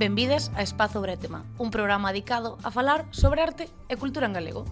[0.00, 4.64] Benvides a Espazo Bretema, un programa dedicado a falar sobre arte e cultura en galego.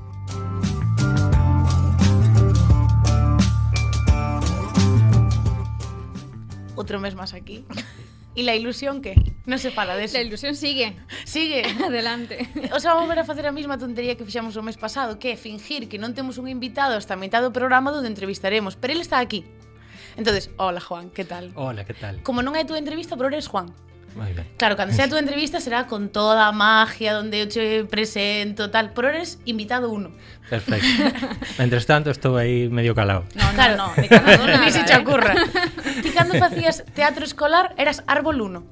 [6.80, 7.68] Outro mes máis aquí.
[8.32, 9.20] E la ilusión que?
[9.44, 10.16] Non se fala deso.
[10.16, 10.96] La ilusión sigue.
[11.28, 11.60] Sigue.
[11.84, 12.48] Adelante.
[12.72, 15.34] O sea, vamos ver a facer a mesma tontería que fixamos o mes pasado, que
[15.34, 18.96] é fingir que non temos un invitado hasta a metade do programa onde entrevistaremos, pero
[18.96, 19.44] ele está aquí.
[20.16, 21.52] Entonces, hola Juan, que tal?
[21.52, 22.24] Hola, que tal?
[22.24, 23.68] Como non é a túa entrevista, pero eres Juan.
[24.18, 24.46] Muy bien.
[24.58, 28.90] Claro, cando sea a túa entrevista será con toda magia, donde eu che presento, tal,
[28.90, 30.10] pero eres invitado uno.
[30.50, 30.90] Perfecto.
[31.58, 33.22] Mientras tanto, estou aí medio calado.
[33.38, 33.76] No, Claro.
[33.78, 34.98] no, no, de calado nada, Ni se te eh.
[34.98, 35.34] ocurra.
[36.02, 38.64] Ti cando facías teatro escolar eras árbol 1.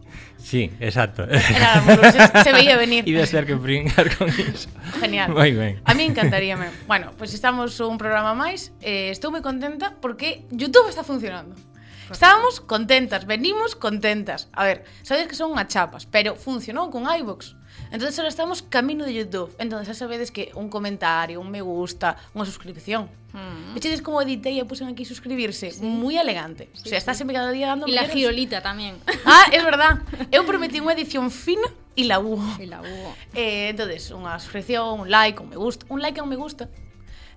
[0.43, 1.23] Sí, exacto.
[1.31, 3.07] Era árbol 1, se, se veía venir.
[3.07, 4.69] Ibas ter que brincar con iso.
[4.99, 5.31] Genial.
[5.31, 5.79] Moi ben.
[5.87, 6.67] A mí encantaríame.
[6.91, 8.75] Bueno, pues estamos un programa máis.
[8.83, 11.55] Eh, estou moi contenta porque YouTube está funcionando.
[12.11, 14.49] Estábamos contentas, venimos contentas.
[14.53, 17.59] A ver, sabedes que son unha chapas, pero funcionou con iVox.
[17.91, 19.55] Entón, ahora estamos camino de YouTube.
[19.59, 23.07] Entón, xa sabedes que un comentario, un me gusta, unha suscripción.
[23.35, 23.75] Mm.
[23.77, 25.71] Vechedes como editei e pusen aquí suscribirse.
[25.71, 25.83] Sí.
[25.83, 26.71] Moi elegante.
[26.73, 27.87] Sí, o sea, está sempre cada día dando...
[27.87, 28.99] E la girolita tamén.
[29.27, 30.03] Ah, é verdad.
[30.35, 32.43] Eu prometí unha edición fina e la hubo.
[32.59, 33.11] E la hubo.
[33.35, 35.87] Eh, entonces, unha suscripción, un like, un me gusta.
[35.91, 36.67] Un like e un me gusta.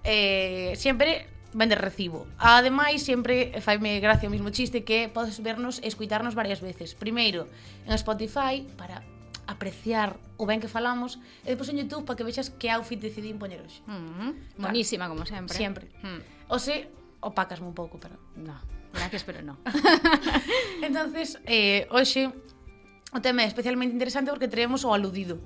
[0.01, 2.27] Eh, sempre ben de recibo.
[2.37, 6.93] Ademais, sempre faime gracia o mismo chiste que podes vernos e escuitarnos varias veces.
[6.93, 7.49] Primeiro,
[7.85, 9.01] en Spotify, para
[9.49, 13.33] apreciar o ben que falamos e depois en Youtube para que vexas que outfit decidí
[13.33, 13.81] poñer hoxe.
[13.89, 14.31] Mm -hmm.
[14.61, 15.57] Bonísima, como sempre.
[15.57, 15.85] Sempre.
[16.05, 16.53] Mm.
[16.53, 16.85] O se,
[17.25, 18.13] opacasme un pouco, pero...
[18.37, 18.53] No,
[18.93, 19.57] gracias, pero no.
[20.85, 22.29] entonces, eh, hoxe,
[23.09, 25.41] o tema é especialmente interesante porque traemos o aludido.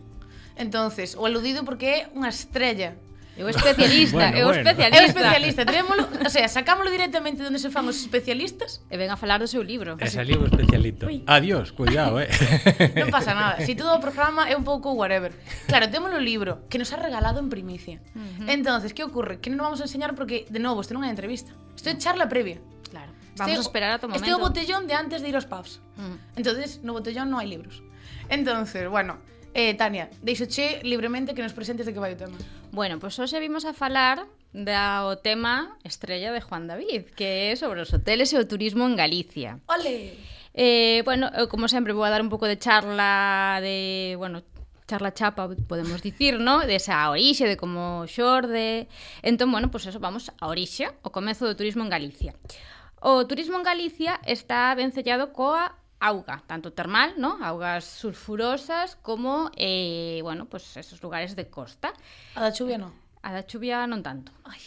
[0.60, 3.00] Entonces, o aludido porque é unha estrella
[3.36, 4.62] Eu especialista, bueno, eu bueno.
[4.62, 5.02] especialista.
[5.02, 9.10] Eu especialista, tenémolo, o sea, sacámoslo directamente de onde se fan os especialistas e ven
[9.10, 9.98] a falar do seu libro.
[9.98, 11.10] E saliu especialito.
[11.10, 11.26] Uy.
[11.26, 12.30] Adiós, cuidado, eh.
[13.02, 13.58] non pasa nada.
[13.66, 15.34] Si todo o programa é un pouco whatever.
[15.66, 17.98] Claro, temos o libro que nos ha regalado en primicia.
[18.14, 18.54] Uh -huh.
[18.54, 19.42] Entonces, que ocorre?
[19.42, 21.58] Que non vamos a enseñar porque de novo, isto non é entrevista.
[21.74, 22.62] Isto é charla previa.
[22.94, 23.18] Claro.
[23.34, 24.22] Vamos este, a esperar a tu momento.
[24.22, 25.82] Este é o botellón de antes de ir aos pubs.
[25.98, 26.38] Uh -huh.
[26.38, 27.82] Entonces, no botellón non hai libros.
[28.30, 29.18] Entonces, bueno,
[29.54, 32.34] Eh, Tania, deixo che libremente que nos presentes de que vai o tema.
[32.74, 37.54] Bueno, pois pues hoxe vimos a falar da o tema estrella de Juan David, que
[37.54, 39.62] é sobre os hoteles e o turismo en Galicia.
[39.70, 40.18] Ole!
[40.58, 44.42] Eh, bueno, eu, como sempre vou a dar un pouco de charla de, bueno,
[44.90, 46.66] charla chapa, podemos dicir, ¿no?
[46.66, 48.90] De esa orixe, de como xorde...
[49.22, 52.34] Entón, bueno, pois pues eso, vamos a orixe, o comezo do turismo en Galicia.
[53.06, 57.40] O turismo en Galicia está vencellado coa auga, tanto termal, ¿no?
[57.40, 61.94] Augas sulfurosas como, eh, bueno, pues esos lugares de costa.
[62.36, 62.92] A da chuvia no?
[63.24, 64.36] A da chuvia non tanto.
[64.44, 64.60] Ai,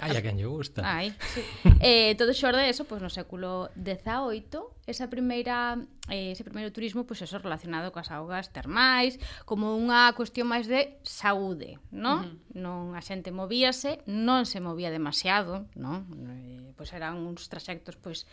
[0.00, 0.80] Ai, a quen lle gusta.
[0.82, 1.44] Ai, sí.
[1.84, 5.76] eh, todo xorde eso, pois pues, no século XVIII, esa primeira
[6.08, 10.66] eh, ese primeiro turismo, pois pues, eso relacionado coas augas termais, como unha cuestión máis
[10.66, 12.18] de saúde, non?
[12.18, 12.58] Uh -huh.
[12.64, 16.08] Non a xente movíase, non se movía demasiado, non?
[16.32, 18.24] Eh, pois eran uns traxectos pois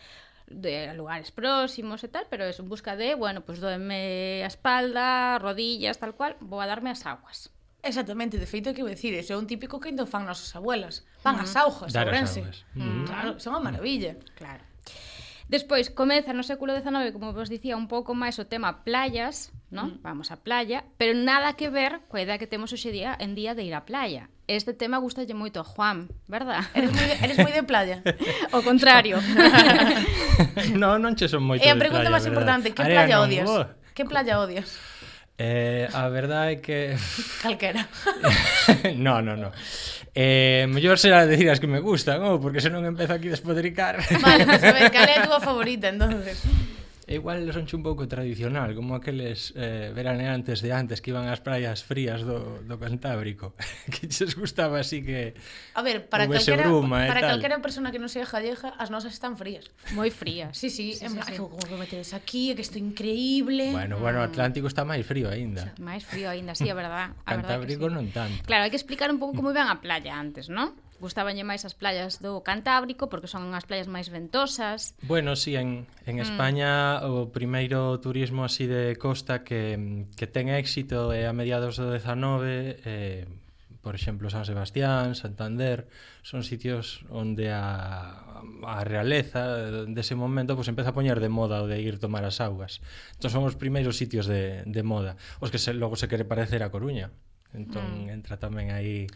[0.50, 4.48] de lugares próximos e tal, pero es en busca de, bueno, pois pues, doeme a
[4.48, 7.52] espalda, rodillas, tal cual, vou a darme as aguas.
[7.82, 11.06] Exactamente, de feito que vou dicir, ese é un típico que indo fan nosas abuelas.
[11.22, 12.66] Van as augas, Dar as augas.
[12.74, 13.06] Mm.
[13.06, 14.18] Claro, son unha maravilla.
[14.34, 14.64] Claro.
[15.48, 20.00] Despois, comeza no século XIX, como vos dicía, un pouco máis o tema playas, non?
[20.00, 20.04] Mm.
[20.04, 23.52] Vamos á playa, pero nada que ver coa idea que temos hoxe día en día
[23.52, 24.32] de ir á playa.
[24.48, 26.64] Este tema gustalle moito a Juan, verdad?
[26.72, 28.00] Eres moi, eres moi de playa.
[28.56, 29.20] o contrario.
[30.80, 33.44] no, non che son moito eh, e a pregunta máis importante, que Arena, playa odias?
[33.44, 33.68] No.
[33.92, 34.72] Que playa odias?
[35.38, 36.96] Eh, a verdade é que...
[37.44, 37.86] Calquera.
[38.96, 39.52] no, no, no.
[40.16, 44.00] Eh, mellor será decir as que me gustan, oh, porque senón empeza aquí despotricar.
[44.18, 46.42] vale, pues a ver, cal é a túa favorita, entonces?
[47.08, 51.80] igual sonche un pouco tradicional, como aqueles eh, veraneantes de antes que iban ás praias
[51.82, 53.56] frías do, do Cantábrico,
[53.92, 55.32] que xes gustaba así que
[55.72, 59.16] A ver, para calquera, bruma, para eh, calquera persona que non sea gallega, as nosas
[59.16, 59.68] están frías.
[59.96, 60.52] Moi frías.
[60.52, 61.40] Sí, sí, sí, en sí, plan, sí.
[61.40, 63.72] como que metedes aquí, que isto increíble.
[63.72, 64.02] Bueno, mm.
[64.04, 65.64] bueno, Atlántico está máis frío aínda.
[65.64, 67.16] O sea, máis frío aínda, sí, a verdad.
[67.24, 67.96] A Cantábrico verdad que sí.
[67.96, 68.40] non tanto.
[68.44, 70.76] Claro, hai que explicar un pouco como iban a playa antes, non?
[70.98, 74.98] Gustábanlle máis as playas do Cantábrico porque son as playas máis ventosas.
[75.06, 76.26] Bueno, si sí, en en mm.
[76.26, 77.08] España mm.
[77.08, 82.82] o primeiro turismo así de costa que que ten éxito é a mediados do 19
[82.82, 83.26] eh
[83.88, 85.88] por exemplo, San Sebastián, Santander,
[86.20, 88.36] son sitios onde a,
[88.66, 92.42] a realeza dese momento pues, empeza a poñer de moda o de ir tomar as
[92.44, 92.84] augas.
[93.16, 96.60] Entón son os primeiros sitios de, de moda, os que se, logo se quere parecer
[96.60, 97.14] a Coruña.
[97.56, 98.12] Entón mm.
[98.12, 99.08] entra tamén aí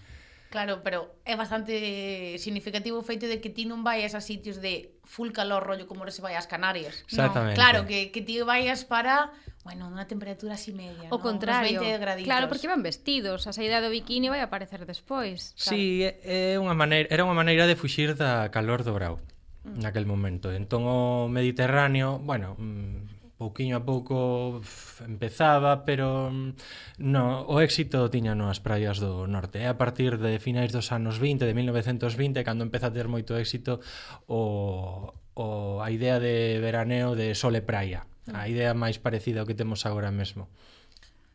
[0.52, 5.00] Claro, pero é bastante significativo o feito de que ti non vayas a sitios de
[5.08, 7.08] full calor, rollo como se vai ás Canarias.
[7.08, 7.56] Exactamente.
[7.56, 7.64] No.
[7.64, 9.32] Claro, que, que ti vayas para,
[9.64, 11.08] bueno, unha temperatura así media.
[11.08, 11.24] O ¿no?
[11.24, 11.80] contrario.
[11.80, 12.28] Unos 20 graditos.
[12.28, 13.48] Claro, porque van vestidos.
[13.48, 15.56] A saída do bikini vai aparecer despois.
[15.56, 15.72] Claro.
[15.72, 19.24] Sí, é unha maneira, era unha maneira de fuxir da calor do brau
[19.64, 19.80] mm.
[19.80, 20.52] naquel momento.
[20.52, 23.11] Entón o Mediterráneo, bueno, mm,
[23.42, 24.62] pouquiño a pouco
[25.02, 29.58] empezaba, pero mm, no, o éxito tiña nas praias do norte.
[29.58, 33.34] E a partir de finais dos anos 20, de 1920, cando empeza a ter moito
[33.34, 33.82] éxito
[34.30, 38.06] o, o a idea de veraneo de sol e praia.
[38.30, 38.46] A ah.
[38.46, 40.46] idea máis parecida ao que temos agora mesmo.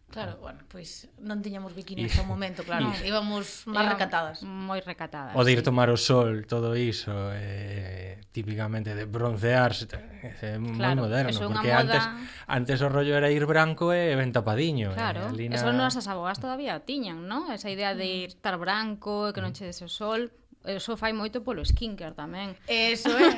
[0.09, 0.42] Claro, ah.
[0.42, 4.39] bueno, pois pues, non tiñamos bikinis ao momento, claro, íbamos máis recatadas.
[4.48, 5.36] Moi recatadas.
[5.36, 11.04] O de ir tomar o sol, todo iso, eh, típicamente de broncearse, eh, é claro,
[11.04, 11.83] moi moderno, porque moda...
[11.83, 12.04] antes
[12.48, 14.95] antes o rollo era ir branco e ben tapadiño.
[14.95, 15.59] Eh, claro, eh, Lina...
[15.59, 17.51] eso nosas abogas todavía tiñan, non?
[17.51, 18.15] Esa idea de mm.
[18.24, 19.57] ir estar branco e que non mm.
[19.60, 20.31] che des o sol,
[20.67, 22.53] eso fai moito polo skinker tamén.
[22.67, 23.31] Eso é.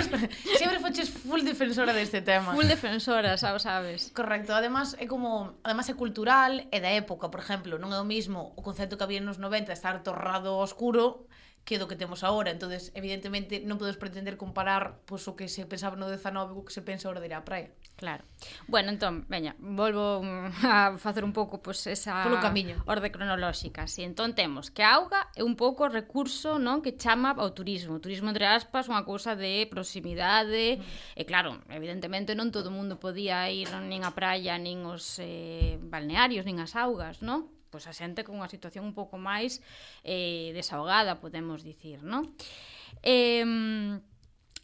[0.60, 2.56] Sempre foches full defensora deste tema.
[2.56, 4.10] Full defensora, xa o sabes.
[4.16, 4.56] Correcto.
[4.56, 8.56] Además é como, además é cultural e da época, por exemplo, non é o mismo
[8.56, 11.28] o concepto que había nos 90 estar torrado oscuro
[11.64, 12.50] que do que temos agora.
[12.50, 16.74] entonces evidentemente, non podes pretender comparar pois, o que se pensaba no 19 co que
[16.74, 17.70] se pensa agora de ir á praia.
[17.96, 18.24] Claro.
[18.66, 20.22] Bueno, entón, veña, volvo
[20.66, 22.82] a facer un pouco pois pues, esa Polo camiño.
[22.86, 23.86] orde cronolóxica.
[23.86, 27.54] Si, entón temos que a auga é un pouco o recurso, non, que chama ao
[27.54, 28.00] turismo.
[28.00, 31.14] O turismo entre aspas, unha cousa de proximidade, mm.
[31.14, 35.78] e claro, evidentemente non todo o mundo podía ir nin á praia, nin os eh,
[35.78, 37.46] balnearios, nin as augas, non?
[37.70, 39.62] Pois a xente con unha situación un pouco máis
[40.02, 42.34] eh, desahogada, podemos dicir, non?
[43.06, 43.46] Eh,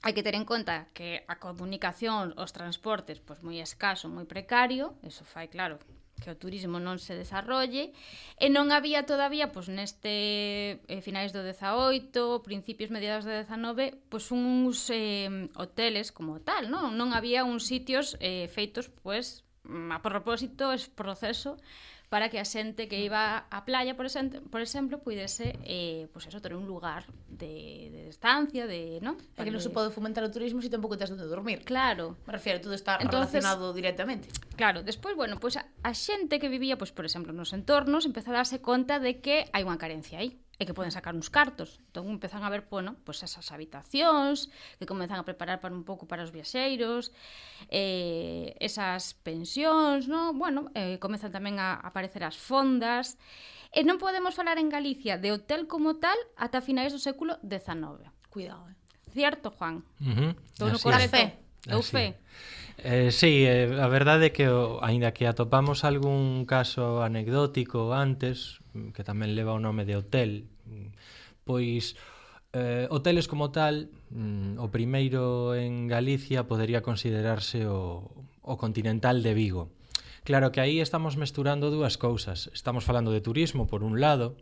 [0.02, 4.94] hai que ter en conta que a comunicación, os transportes, pois moi escaso, moi precario,
[5.02, 5.82] eso fai, claro,
[6.18, 7.94] que o turismo non se desarrolle,
[8.38, 14.30] e non había todavía, pois neste eh, finais do 18, principios mediados do 19, pois
[14.34, 16.94] uns eh, hoteles como tal, non?
[16.98, 21.58] Non había uns sitios eh, feitos, pois, a propósito, es proceso
[22.08, 26.26] para que a xente que iba á playa, por, exemplo, por exemplo, puidese eh, pues
[26.26, 29.20] eso, ter un lugar de, de estancia, de, non?
[29.36, 31.68] Para que non se pode fomentar o turismo se si tampouco tens onde dormir.
[31.68, 32.16] Claro.
[32.24, 34.32] Me refiero, todo está Entonces, relacionado directamente.
[34.56, 38.08] Claro, despois, bueno, pois pues a, a xente que vivía, pois, por exemplo, nos entornos,
[38.08, 41.30] empeza a darse conta de que hai unha carencia aí e que poden sacar uns
[41.30, 41.78] cartos.
[41.88, 44.50] Entón empezan a ver, bueno, pois pues esas habitacións
[44.82, 47.14] que comezan a preparar para un pouco para os viaxeiros,
[47.70, 50.34] eh, esas pensións, no?
[50.34, 53.14] bueno, eh, comezan tamén a aparecer as fondas.
[53.70, 58.10] E non podemos falar en Galicia de hotel como tal ata finais do século XIX.
[58.26, 58.76] Cuidado, eh.
[59.14, 59.86] Cierto, Juan.
[60.02, 60.30] Uh -huh.
[60.58, 61.47] Todo no corazón.
[61.66, 62.14] Eu fe.
[62.78, 68.62] Eh, sí, eh, a verdade é que o, aínda que atopamos algún caso anecdótico antes,
[68.94, 70.46] que tamén leva o nome de hotel,
[71.42, 71.98] pois
[72.54, 78.06] eh, hoteles como tal, mm, o primeiro en Galicia podería considerarse o,
[78.46, 79.74] o Continental de Vigo.
[80.22, 82.46] Claro que aí estamos mesturando dúas cousas.
[82.54, 84.36] Estamos falando de turismo por un lado,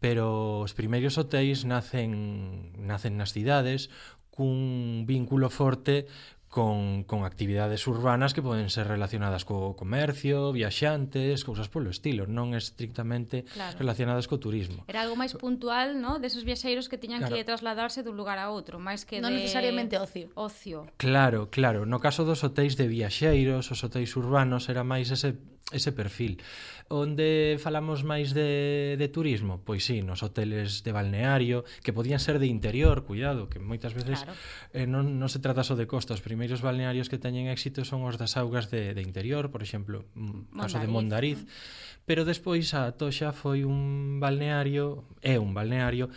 [0.00, 3.90] pero os primeiros hotéis nacen nacen nas cidades
[4.30, 6.06] cun vínculo forte
[6.48, 12.56] con, con actividades urbanas que poden ser relacionadas co comercio, viaxantes, cousas polo estilo, non
[12.56, 13.76] estrictamente claro.
[13.76, 14.88] relacionadas co turismo.
[14.88, 16.16] Era algo máis puntual, ¿no?
[16.16, 17.36] Desos viaxeiros que tiñan claro.
[17.36, 19.44] que trasladarse dun lugar a outro, máis que non de...
[19.44, 20.32] necesariamente ocio.
[20.34, 20.88] Ocio.
[20.96, 21.84] Claro, claro.
[21.84, 25.36] No caso dos hotéis de viaxeiros, os hotéis urbanos era máis ese
[25.72, 26.40] ese perfil.
[26.88, 29.60] Onde falamos máis de, de turismo?
[29.60, 34.24] Pois sí, nos hoteles de balneario, que podían ser de interior, cuidado, que moitas veces
[34.24, 34.32] claro.
[34.72, 36.16] eh, non, non se trata só de costa.
[36.16, 40.08] Os primeiros balnearios que teñen éxito son os das augas de, de interior, por exemplo,
[40.16, 40.60] mm, Mondariz.
[40.64, 41.38] caso de Mondariz.
[41.44, 42.06] Mm.
[42.08, 46.08] Pero despois a Toxa foi un balneario, é un balneario,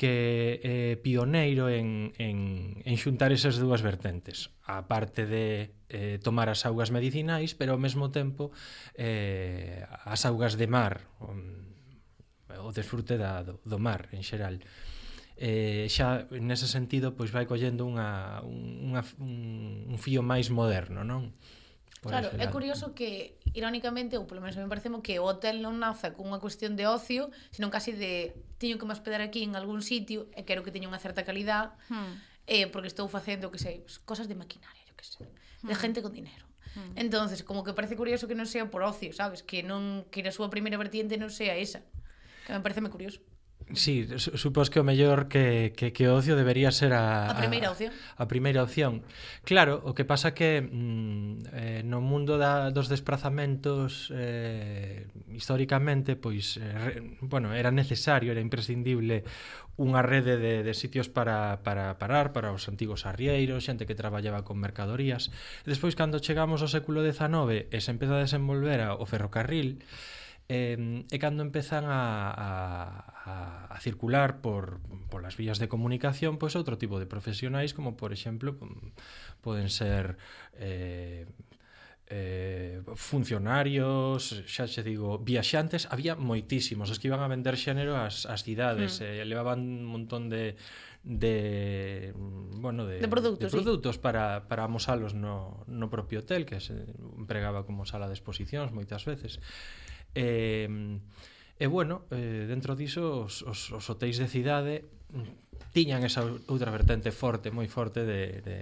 [0.00, 2.38] que é eh, pioneiro en, en,
[2.88, 7.80] en xuntar esas dúas vertentes a parte de eh, tomar as augas medicinais pero ao
[7.84, 8.48] mesmo tempo
[8.96, 11.36] eh, as augas de mar o,
[12.64, 14.64] o desfrute da, do, do mar en xeral
[15.36, 21.36] eh, xa nese sentido pois vai collendo unha, unha, un, un fío máis moderno non?
[22.00, 25.60] Por claro, é curioso que, irónicamente, ou polo menos a me parece que o hotel
[25.60, 29.52] non naza cunha cuestión de ocio, senón casi de teño que me hospedar aquí en
[29.52, 32.48] algún sitio e quero que teña unha certa calidad, hmm.
[32.48, 35.68] eh, porque estou facendo, que sei, cosas de maquinaria, yo que sei, hmm.
[35.68, 36.48] de gente con dinero.
[36.72, 36.96] Hmm.
[36.96, 39.44] Entonces, como que parece curioso que non sea por ocio, sabes?
[39.44, 41.84] Que non que a súa primeira vertiente non sea esa.
[42.48, 43.20] Que me parece moi curioso.
[43.72, 47.70] Sí, supos que o mellor que, que, que o ocio debería ser a, a primeira
[47.70, 47.92] opción.
[48.18, 48.92] A, a primeira opción.
[49.46, 56.58] Claro, o que pasa que mm, eh, no mundo da, dos desplazamentos eh, históricamente, pois,
[56.58, 59.22] eh, re, bueno, era necesario, era imprescindible
[59.80, 64.44] unha rede de, de sitios para, para parar, para os antigos arrieiros, xente que traballaba
[64.44, 65.32] con mercadorías.
[65.64, 69.80] E despois, cando chegamos ao século XIX e se empeza a desenvolver o ferrocarril,
[70.50, 76.58] eh, e cando empezan a, a, a circular por, por as vías de comunicación pois
[76.58, 78.58] outro tipo de profesionais como por exemplo
[79.38, 80.18] poden ser
[80.58, 81.30] eh,
[82.10, 88.26] eh, funcionarios, xa se digo, viaxantes, había moitísimos, os que iban a vender xénero ás,
[88.26, 89.06] ás cidades, mm.
[89.06, 90.58] eh, levaban un montón de
[91.06, 92.12] de
[92.58, 94.02] bueno, de, de produtos, de produtos sí.
[94.02, 96.76] para, para amosalos no, no propio hotel que se
[97.16, 99.40] empregaba como sala de exposicións moitas veces
[100.14, 100.66] E,
[101.60, 104.88] e bueno, eh, dentro diso os, os, os hotéis de cidade
[105.70, 108.58] tiñan esa outra vertente forte, moi forte de, de,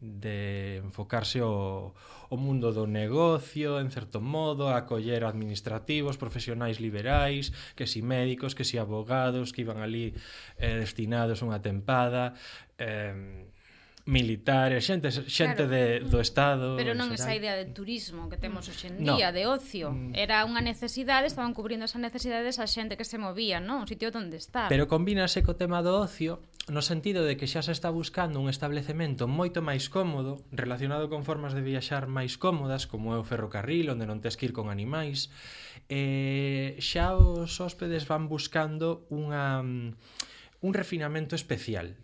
[0.00, 0.38] de
[0.80, 1.92] enfocarse o,
[2.30, 8.56] o mundo do negocio, en certo modo, a acoller administrativos, profesionais liberais, que si médicos,
[8.56, 10.16] que si abogados, que iban ali
[10.56, 12.32] eh, destinados unha tempada,
[12.80, 13.52] eh,
[14.06, 15.72] militares, xente, xente claro.
[15.72, 16.76] de, do Estado...
[16.76, 19.36] Pero non esa idea de turismo que temos hoxe en día, no.
[19.36, 19.96] de ocio.
[19.96, 20.12] Mm.
[20.12, 23.84] Era unha necesidade, estaban cubrindo esa necesidade esa xente que se movía, non?
[23.84, 24.68] Un sitio onde estar.
[24.68, 28.52] Pero combínase co tema do ocio no sentido de que xa se está buscando un
[28.52, 33.88] establecemento moito máis cómodo, relacionado con formas de viaxar máis cómodas, como é o ferrocarril,
[33.88, 35.32] onde non tes que ir con animais.
[35.88, 41.96] Eh, xa os hóspedes van buscando unha mm, un refinamento especial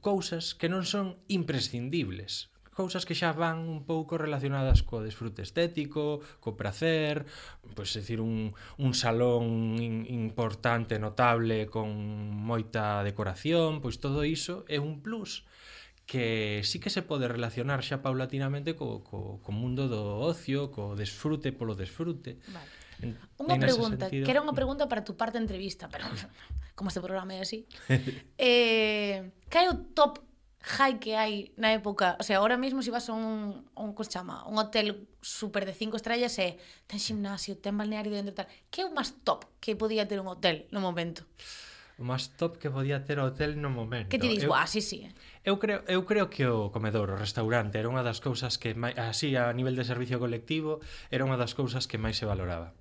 [0.00, 6.24] cousas que non son imprescindibles cousas que xa van un pouco relacionadas co desfrute estético,
[6.40, 7.28] co pracer,
[7.76, 11.92] pois é dicir un, un salón in, importante, notable, con
[12.32, 15.44] moita decoración, pois todo iso é un plus
[16.08, 20.96] que sí que se pode relacionar xa paulatinamente co, co, co mundo do ocio, co
[20.96, 22.40] desfrute polo desfrute.
[22.48, 22.81] Vale.
[23.38, 24.24] Unha pregunta, sentido...
[24.24, 24.60] que era unha mm.
[24.60, 26.06] pregunta para tu parte de entrevista, pero
[26.78, 27.66] como este programa é así.
[28.38, 30.22] eh, que é o top
[30.62, 32.14] high que hai na época?
[32.20, 35.66] O sea, ahora mesmo se si vas a un, un, como chama, un hotel super
[35.66, 38.48] de cinco estrellas e ten gimnasio, ten balneario dentro tal.
[38.70, 41.26] Que é o máis top que podía ter un hotel no momento?
[41.98, 44.10] o máis top que podía ter o hotel no momento.
[44.10, 45.06] Que ti dis, eu, ah, sí, sí.
[45.44, 48.98] Eu creo, eu creo que o comedor, o restaurante, era unha das cousas que máis,
[48.98, 50.82] así a nivel de servicio colectivo,
[51.14, 52.74] era unha das cousas que máis se valoraba.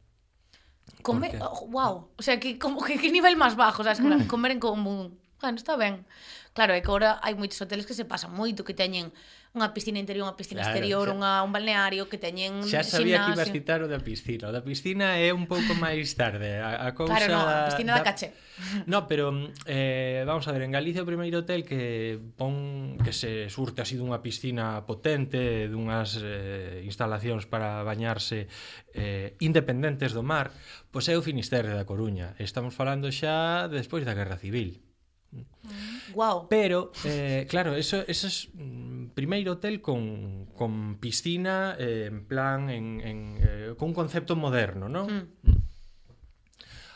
[1.01, 1.43] Come, Por qué?
[1.43, 4.61] oh, wow, o sea, que como que, que nivel máis bajo, sabes, como comer en
[4.61, 5.17] común.
[5.41, 6.05] Bueno, está ben.
[6.51, 9.15] Claro, é que agora hai moitos hoteles que se pasan moito, que teñen
[9.51, 11.15] unha piscina interior, unha piscina claro, exterior, xa...
[11.15, 13.27] unha, un balneario, que teñen Xa sabía gimnasio.
[13.27, 14.47] que ibas citar o da piscina.
[14.47, 16.59] O da piscina é un pouco máis tarde.
[16.59, 18.35] A, a cousa claro, no, a piscina da, da caché.
[18.91, 19.31] No, pero
[19.63, 23.95] eh, vamos a ver, en Galicia o primeiro hotel que pon que se surte así
[23.95, 28.51] dunha piscina potente, dunhas eh, instalacións para bañarse
[28.91, 30.51] eh, independentes do mar,
[30.91, 32.35] pois é o Finisterre da Coruña.
[32.43, 34.90] Estamos falando xa despois da Guerra Civil.
[35.31, 36.13] Mm.
[36.13, 36.47] Wow.
[36.49, 42.69] Pero, eh, claro, eso, eso es mm, primeiro hotel con, con piscina eh, en plan
[42.69, 45.07] en, en, eh, con un concepto moderno, non?
[45.43, 45.61] Mm.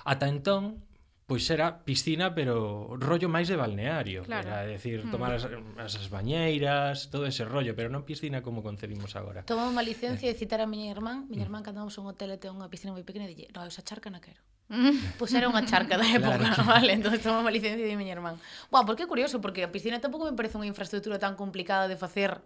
[0.05, 0.85] Ata entón,
[1.25, 4.21] pois era piscina, pero rollo máis de balneario.
[4.29, 4.45] Claro.
[4.45, 5.11] Era decir, hmm.
[5.11, 5.49] tomar as,
[5.81, 9.41] as bañeiras, todo ese rollo, pero non piscina como concebimos agora.
[9.41, 10.33] Tomamos unha licencia eh.
[10.33, 11.25] de citar a miña irmán.
[11.25, 11.49] Miña hmm.
[11.49, 13.81] irmán, cando vamos a un hotel e ten unha piscina moi pequena, dille, no, esa
[13.81, 14.37] charca na quero.
[15.21, 16.61] pois era unha charca da época, claro.
[16.77, 16.93] vale?
[16.93, 18.37] Entón tomamos a licencia de miña irmán.
[18.69, 21.97] Buah, porque é curioso, porque a piscina tampouco me parece unha infraestructura tan complicada de
[21.97, 22.37] facer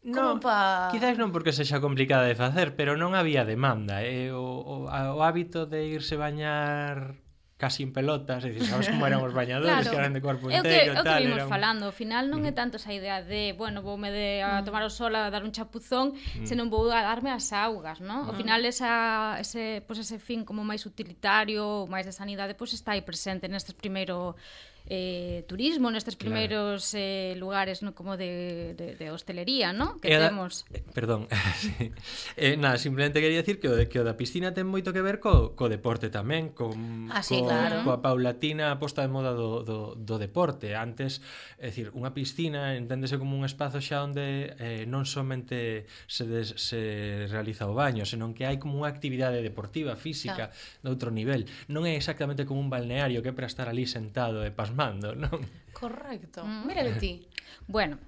[0.00, 0.88] Non, pa...
[0.88, 4.00] quizás non porque sexa complicada de facer, pero non había demanda.
[4.00, 4.32] Eh?
[4.32, 7.20] O, o, o hábito de irse bañar
[7.60, 9.90] casi en pelotas, é dicir, sabes como eran os bañadores, claro.
[9.92, 11.52] que eran de corpo entero, que, tal, que vimos era un...
[11.52, 14.64] falando, ao final non é tanto esa idea de, bueno, voume de a mm.
[14.64, 16.48] tomar o sol a dar un chapuzón, mm.
[16.48, 18.24] senón vou a darme as augas, ¿no?
[18.24, 18.40] Ao mm.
[18.40, 22.80] final esa ese, pois pues ese fin como máis utilitario, máis de sanidade, pois pues
[22.80, 24.40] está aí presente nestes primeiro
[24.86, 27.04] eh, turismo nestes primeiros claro.
[27.04, 30.00] eh, lugares no como de, de, de hostelería, ¿no?
[30.00, 30.64] Que eh, temos.
[30.72, 31.28] Eh, perdón.
[31.56, 31.92] sí.
[32.36, 35.02] eh, nada, simplemente quería decir que o, de, que o da piscina ten moito que
[35.04, 37.84] ver co, co deporte tamén, con ah, sí, co, claro.
[37.84, 40.72] coa paulatina aposta de moda do, do, do deporte.
[40.74, 41.20] Antes,
[41.60, 46.56] é dicir, unha piscina enténdese como un espazo xa onde eh, non somente se, des,
[46.56, 50.82] se realiza o baño, senón que hai como unha actividade deportiva, física, claro.
[50.82, 51.46] de outro nivel.
[51.70, 55.14] Non é exactamente como un balneario que é para estar ali sentado e pas pasmando,
[55.14, 55.46] mando, non?
[55.72, 56.44] Correcto.
[56.44, 56.66] Mm.
[56.66, 57.26] Mira de ti.
[57.66, 57.98] Bueno,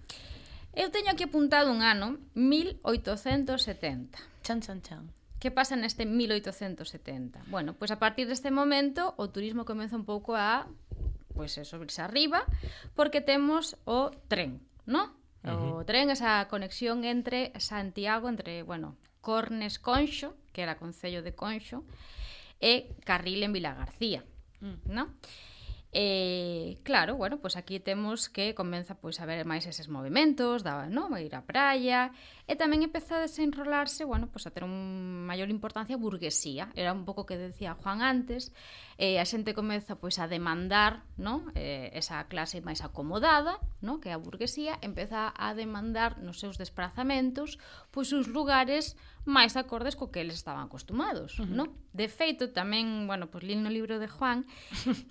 [0.74, 4.18] eu teño aquí apuntado un ano, 1870.
[4.42, 5.10] Chan, chan, chan.
[5.38, 7.42] Que pasa neste 1870?
[7.50, 10.70] Bueno, pois pues a partir deste momento o turismo comeza un pouco a
[11.34, 12.44] pois pues eso, arriba,
[12.94, 15.16] porque temos o tren, ¿no?
[15.42, 15.84] O uh -huh.
[15.84, 21.82] tren, esa conexión entre Santiago, entre, bueno, Cornes Conxo, que era Concello de Conxo,
[22.60, 24.22] e Carril en Vilagarcía,
[24.60, 24.86] mm.
[24.86, 25.04] ¿no?
[25.04, 25.51] Uh
[25.92, 30.88] E claro, bueno, pois aquí temos que comeza pois a ver máis eses movimentos, daba,
[30.88, 32.16] non, ir á praia,
[32.48, 34.72] e tamén empeza a desenrolarse, bueno, pois a ter un
[35.28, 36.72] maior importancia a burguesía.
[36.80, 38.56] Era un pouco que decía Juan antes,
[38.96, 44.08] e a xente comeza pois a demandar, non, eh, esa clase máis acomodada, non, que
[44.08, 47.60] é a burguesía, empeza a demandar nos seus desplazamentos
[47.92, 51.54] pois uns lugares máis acordes co que eles estaban acostumados, uh -huh.
[51.54, 51.64] no?
[51.94, 54.42] De feito, tamén, bueno, pois li no libro de Juan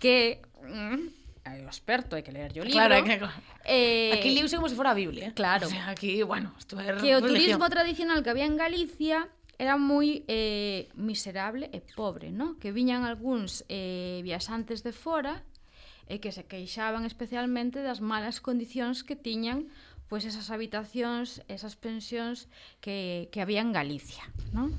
[0.01, 2.73] que mm, é o experto, hai que ler o libro.
[2.73, 3.33] Claro, que, claro.
[3.65, 5.33] Eh, aquí liuse como se fora a Biblia.
[5.33, 5.65] Claro.
[5.65, 9.77] O sea, aquí, bueno, isto é Que o turismo tradicional que había en Galicia era
[9.77, 12.57] moi eh, miserable e pobre, no?
[12.57, 15.45] Que viñan algúns eh, viaxantes de fora
[16.09, 19.69] e que se queixaban especialmente das malas condicións que tiñan
[20.11, 22.51] pois esas habitacións, esas pensións
[22.83, 24.75] que, que había en Galicia, non?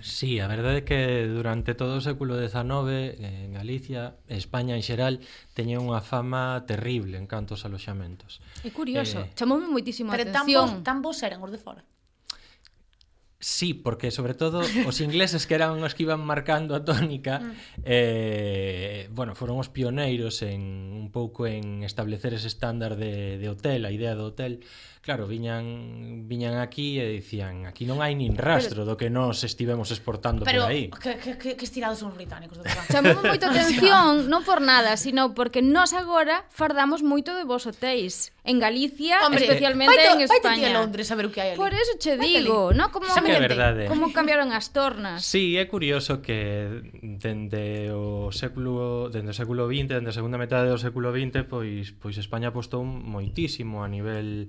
[0.00, 5.20] Sí, a verdade é que durante todo o século XIX en Galicia, España en xeral,
[5.52, 8.40] teña unha fama terrible en cantos aloxamentos.
[8.64, 10.80] É curioso, eh, chamoume moitísimo a atención.
[10.80, 11.84] Pero tan, bo, tan bons eran os de fora.
[13.40, 17.54] Sí, porque sobre todo os ingleses que eran os que iban marcando a tónica mm.
[17.86, 23.86] eh, bueno, foron os pioneiros en un pouco en establecer ese estándar de, de hotel,
[23.86, 24.66] a idea do hotel
[25.00, 29.42] claro, viñan viñan aquí e dicían, aquí non hai nin rastro pero, do que nós
[29.42, 30.90] estivemos exportando pero, por aí.
[30.90, 32.88] Pero que, que, que estirados son os británicos, de verdade.
[32.94, 38.34] Chamou moito atención, non por nada, sino porque nós agora fardamos moito de vos hotéis
[38.48, 40.68] en Galicia, Hombre, especialmente vaito, en España.
[40.68, 41.60] Vai a Londres a ver o que hai ali.
[41.60, 43.84] Por eso che digo, no como verdade.
[43.86, 45.20] como cambiaron as tornas.
[45.20, 50.72] Sí, é curioso que dende o século dende o século 20, dende a segunda metade
[50.72, 54.48] do século 20, pois pois España apostou moitísimo a nivel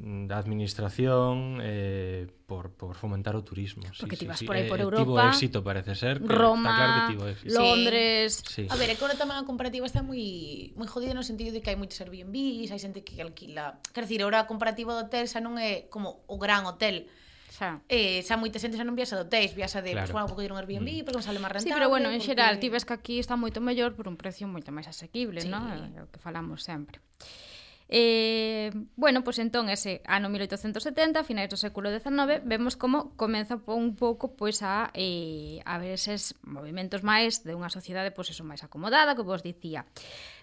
[0.00, 3.84] Mm, da administración eh, por, por fomentar o turismo.
[4.00, 5.04] Porque sí, ti vas sí, por aí eh, por eh, Europa.
[5.04, 6.24] Tivo éxito, parece ser.
[6.24, 7.52] Roma, está claro que tivo éxito.
[7.52, 8.42] Londres...
[8.48, 8.66] Sí.
[8.70, 11.76] A ver, agora tamén a comparativa está moi moi jodida no sentido de que hai
[11.76, 13.76] moitos Airbnbs, hai xente que alquila...
[13.92, 17.04] Quer dizer, agora a comparativa do hotel xa non é como o gran hotel,
[17.52, 17.84] xa.
[17.92, 20.08] Eh, xa moita xente xa non viaxa de hotéis, viaxa de, claro.
[20.08, 21.04] pues, bueno, vou coger un Airbnb, mm.
[21.04, 21.68] porque me sale máis rentable.
[21.68, 22.40] Sí, pero bueno, en porque...
[22.40, 25.52] xeral, ti ves que aquí está moito mellor por un precio moito máis asequible, sí.
[25.52, 25.68] non?
[25.92, 27.04] É o que falamos sempre.
[27.20, 27.49] Sí.
[27.92, 33.58] Eh, bueno, pois entón ese ano 1870, a finais do século XIX, vemos como comeza
[33.66, 38.46] un pouco pois a eh, a ver eses movimentos máis de unha sociedade pois eso
[38.46, 39.90] máis acomodada, que vos dicía.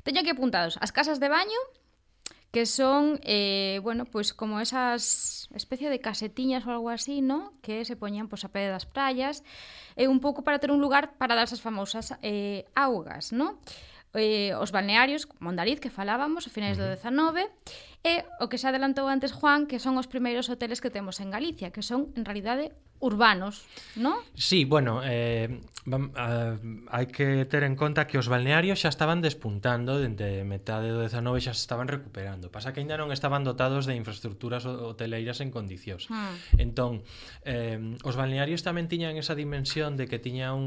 [0.04, 1.56] Teño aquí apuntados as casas de baño,
[2.52, 7.56] que son, eh, bueno, pois como esas especie de casetiñas ou algo así, ¿no?
[7.64, 9.48] Que se poñían pois a pé das praias,
[9.96, 13.56] e eh, un pouco para ter un lugar para dar esas famosas eh, augas, ¿no?
[14.18, 16.98] eh, os balnearios, Mondariz, que falábamos, a finais uh -huh.
[16.98, 17.48] do 19,
[18.08, 21.28] e o que xa adelantou antes Juan, que son os primeiros hoteles que temos en
[21.28, 23.62] Galicia, que son en realidade urbanos,
[23.94, 24.18] non?
[24.34, 26.58] Sí, bueno, eh, vam, eh,
[26.90, 31.38] hai que ter en conta que os balnearios xa estaban despuntando dende metade do 19
[31.46, 32.50] xa se estaban recuperando.
[32.50, 36.10] Pasa que aínda non estaban dotados de infraestructuras hoteleiras en condicións.
[36.10, 36.34] Hmm.
[36.58, 37.06] Entón,
[37.46, 40.66] eh, os balnearios tamén tiñan esa dimensión de que tiña un,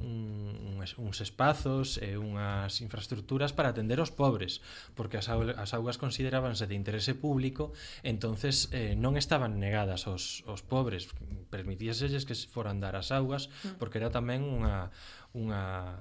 [0.00, 4.64] un, uns espazos e unhas infraestructuras para atender os pobres,
[4.96, 7.72] porque as, as augas considerábanse de interese público,
[8.04, 11.08] entonces eh, non estaban negadas aos, aos pobres,
[11.48, 13.80] permitíaselles que se foran dar as augas, mm.
[13.80, 14.92] porque era tamén unha,
[15.32, 15.96] unha,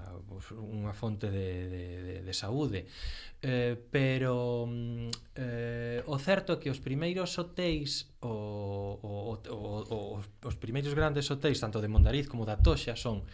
[0.56, 2.88] unha fonte de, de, de, de saúde.
[3.42, 9.60] Eh, pero mm, eh, o certo é que os primeiros hotéis o, o, o,
[9.92, 13.28] o, os primeiros grandes hotéis tanto de Mondariz como da Toxa son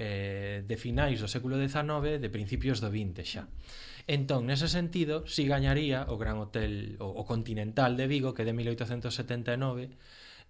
[0.00, 3.44] eh, de finais do século XIX de principios do XX xa.
[3.46, 8.44] mm Entón, nese sentido, si gañaría o Gran Hotel, o, o Continental de Vigo, que
[8.44, 9.90] de 1879,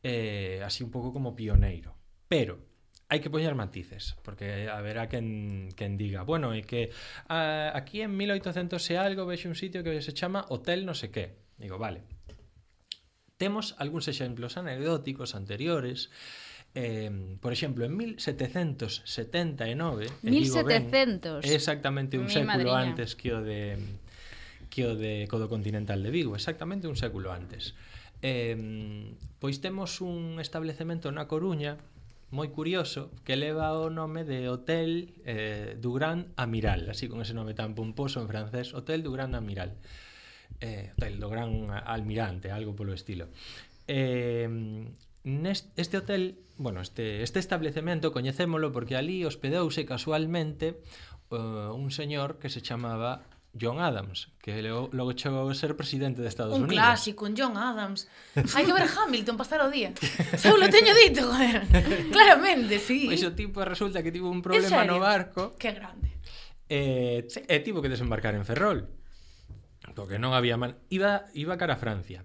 [0.02, 1.96] eh, así un pouco como pioneiro.
[2.28, 2.62] Pero,
[3.10, 6.94] hai que poñer matices, porque haberá quen, quen diga, bueno, é que
[7.26, 11.10] a, aquí en 1800 e algo vexe un sitio que se chama Hotel no sé
[11.10, 11.42] qué.
[11.58, 12.06] Digo, vale.
[13.34, 16.14] Temos algúns exemplos anecdóticos anteriores
[16.74, 22.80] Eh, por exemplo, en 1779 1700 ben, Exactamente un Mi século madriña.
[22.80, 23.76] antes que o de
[24.70, 27.74] que o de Codo Continental de Vigo Exactamente un século antes.
[28.22, 31.80] Eh, Pois temos un establecemento na Coruña
[32.30, 37.32] moi curioso que leva o nome de Hotel eh, du Grand Amiral Así con ese
[37.34, 39.74] nome tan pomposo en francés Hotel du Grand Amiral.
[40.60, 43.32] Eh, Hotel do Gran Almirante, algo polo estilo.
[43.88, 44.44] Eh,
[45.24, 50.80] neste este hotel, bueno, este este establecemento coñecémolo porque ali hospedouse casualmente
[51.30, 53.26] uh, un señor que se chamaba
[53.58, 56.78] John Adams, que logo chegou a ser presidente de Estados un Unidos.
[56.78, 58.06] Un clásico, un John Adams.
[58.54, 59.90] Hai que ver Hamilton pasar o día.
[60.38, 61.66] Xa lo teño dito, joder.
[62.14, 63.10] Claramente, sí.
[63.10, 65.58] Pois o tipo resulta que tivo un problema no barco.
[65.58, 66.14] Que grande.
[66.70, 67.42] Eh, sí.
[67.50, 68.86] e tivo que desembarcar en Ferrol.
[69.98, 70.78] Porque non había man...
[70.86, 72.22] Iba, iba cara a Francia.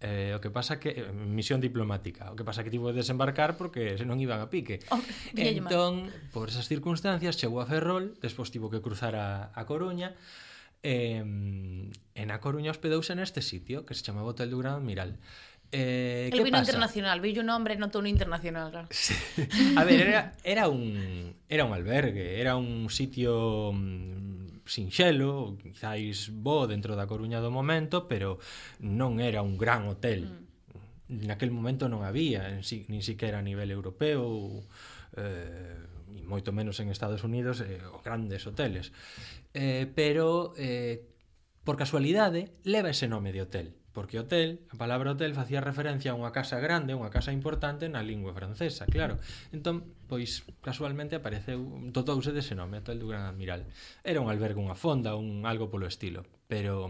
[0.00, 3.60] Eh, o que pasa que eh, misión diplomática, o que pasa que tivo de desembarcar
[3.60, 4.80] porque senón iban a pique.
[4.88, 4.96] Oh,
[5.36, 6.28] entón, mal.
[6.32, 10.16] por esas circunstancias chegou a Ferrol, despois tivo que cruzar a, a Coruña.
[10.80, 15.20] Eh, en a Coruña hospedouse neste sitio que se chamaba Hotel do Gran Admiral.
[15.72, 16.72] Eh, El vino pasa?
[16.72, 18.72] internacional, vi un nombre no tono internacional.
[18.72, 18.88] Claro.
[18.96, 19.12] Sí.
[19.76, 26.66] A ver, era, era, un, era un albergue, era un sitio mm, sinxelo, quizáis bo
[26.66, 28.38] dentro da Coruña do momento, pero
[28.80, 30.28] non era un gran hotel.
[31.10, 31.26] Mm.
[31.26, 34.62] Naquel momento non había, si, nin siquiera a nivel europeo,
[35.16, 38.92] eh, e moito menos en Estados Unidos, eh, os grandes hoteles.
[39.54, 41.08] Eh, pero, eh,
[41.64, 43.79] por casualidade, leva ese nome de hotel.
[43.92, 48.06] Porque hotel, a palabra hotel facía referencia a unha casa grande, unha casa importante na
[48.06, 49.18] lingua francesa, claro.
[49.50, 51.58] Entón, pois, casualmente apareceu,
[51.90, 53.66] dotouse dese nome, hotel do Gran Admiral.
[54.06, 56.22] Era un albergue, unha fonda, un algo polo estilo.
[56.46, 56.86] Pero,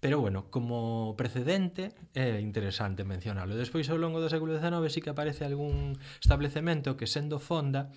[0.00, 3.56] pero bueno, como precedente é interesante mencionarlo.
[3.56, 7.88] Despois, ao longo do século XIX, sí que aparece algún establecemento que, sendo fonda,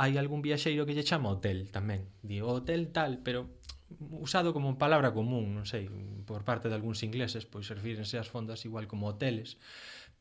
[0.00, 2.08] hai algún viaxeiro que lle chama hotel tamén.
[2.24, 3.52] Di, hotel tal, pero
[4.00, 5.86] usado como palabra común, non sei,
[6.26, 9.58] por parte de algúns ingleses, pois refírense as fondas igual como hoteles,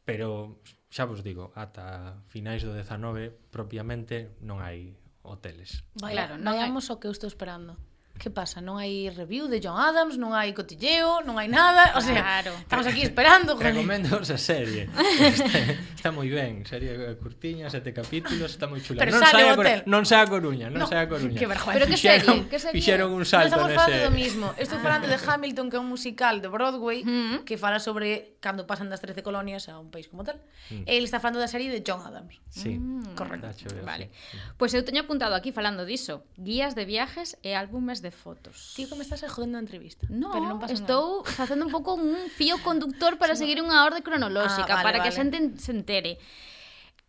[0.05, 0.61] pero
[0.93, 4.93] xa vos digo, ata finais do 19 propiamente non hai
[5.25, 5.81] hoteles.
[5.97, 6.93] Vai, claro, non vayamos hai...
[6.93, 7.75] o que eu estou esperando
[8.17, 8.63] que pasa?
[8.63, 12.53] Non hai review de John Adams, non hai cotilleo, non hai nada, o sea, claro.
[12.63, 13.59] estamos aquí esperando.
[13.59, 13.75] Joder.
[13.75, 14.87] Recomendo esa serie.
[14.87, 15.59] Está,
[15.99, 19.03] está moi ben, serie curtiña, sete capítulos, está moi chula.
[19.03, 20.87] Pero non sale a Coruña, non sai a Coruña, non no.
[20.87, 21.35] sai a Coruña.
[21.35, 21.75] Que vergüenza.
[21.75, 22.47] Pero que serie?
[22.47, 22.79] Que serie?
[22.79, 23.59] Fixeron un salto nese.
[23.59, 24.47] estamos falando do mismo.
[24.55, 27.37] Estou falando de Hamilton, que é un musical de Broadway mm -hmm.
[27.43, 30.39] que fala sobre cando pasan das 13 colonias a un país como tal.
[30.71, 30.87] Mm.
[30.87, 32.39] El está falando da serie de John Adams.
[32.47, 32.79] Sí.
[32.79, 33.17] Mm.
[33.19, 33.51] Correcto.
[33.59, 34.07] Chove, vale.
[34.55, 34.77] Pois sí.
[34.77, 38.77] pues eu teño apuntado aquí falando diso, guías de viajes e álbumes de fotos.
[38.77, 40.05] Tío, que me estás jodendo a entrevista.
[40.13, 41.33] No, pero non pasa estou nada.
[41.33, 45.09] facendo un pouco un fío conductor para seguir unha orde cronolóxica, ah, vale, para vale.
[45.09, 46.21] que a xente se entere.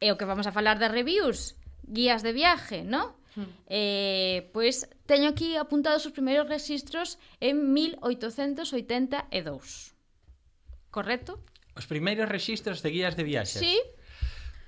[0.01, 3.21] E o que vamos a falar de reviews, guías de viaje, ¿no?
[3.37, 3.53] Hmm.
[3.69, 9.93] Eh, pois pues, teño aquí apuntados os primeiros registros en 1882.
[10.89, 11.45] Correcto?
[11.77, 13.61] Os primeiros registros de guías de viaxes.
[13.61, 13.77] Sí.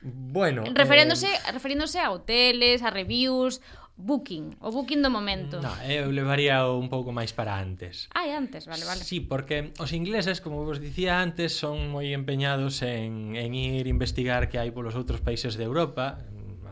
[0.01, 1.53] Bueno, referéndose eh...
[1.53, 3.61] referéndose a hoteles, a reviews,
[3.99, 5.59] booking, o booking do momento.
[5.59, 8.07] No, eu levaría un pouco máis para antes.
[8.15, 9.03] Ah, antes, vale, vale.
[9.03, 14.47] Sí, porque os ingleses, como vos dicía antes, son moi empeñados en, en ir investigar
[14.47, 16.23] que hai polos outros países de Europa,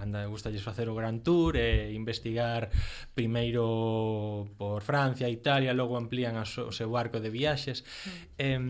[0.06, 2.70] anda, gustalles facer o Gran Tour e investigar
[3.10, 7.82] primeiro por Francia, Italia, logo amplían a so, o seu arco de viaxes.
[7.82, 8.22] Mm.
[8.38, 8.60] Eh,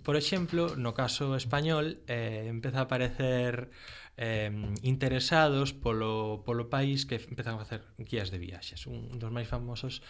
[0.00, 3.68] por exemplo, no caso español, eh, empeza a aparecer
[4.16, 4.50] eh,
[4.82, 8.88] interesados polo, polo país que empezaron a facer guías de viaxes.
[8.88, 10.00] Un dos máis famosos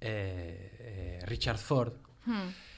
[0.00, 1.96] eh, eh, Richard Ford
[2.28, 2.74] hmm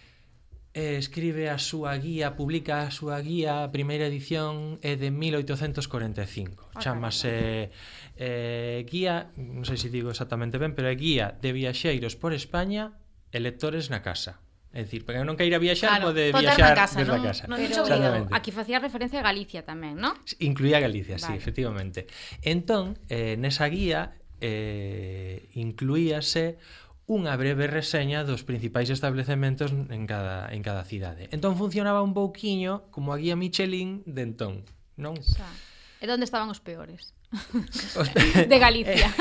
[0.77, 6.69] eh, escribe a súa guía, publica a súa guía, a primeira edición é de 1845.
[6.69, 6.77] Okay.
[6.77, 7.73] Ah, Chámase
[8.21, 13.01] eh, guía, non sei se digo exactamente ben, pero é guía de viaxeiros por España
[13.33, 14.45] e lectores na casa.
[14.77, 17.45] É dicir, para que non queira viaxar, claro, pode viaxar casa, desde non, a casa.
[17.49, 20.13] Non, non aquí facía referencia a Galicia tamén, non?
[20.37, 21.25] Incluía Galicia, vale.
[21.25, 22.05] sí, efectivamente.
[22.45, 26.61] Entón, eh, nesa guía eh, incluíase
[27.09, 31.33] unha breve reseña dos principais establecementos en cada, en cada cidade.
[31.33, 34.69] Entón funcionaba un pouquiño como a guía Michelin de entón,
[35.01, 35.17] non?
[35.25, 35.49] Xa.
[35.97, 37.16] E onde estaban os peores?
[38.49, 39.15] de Galicia.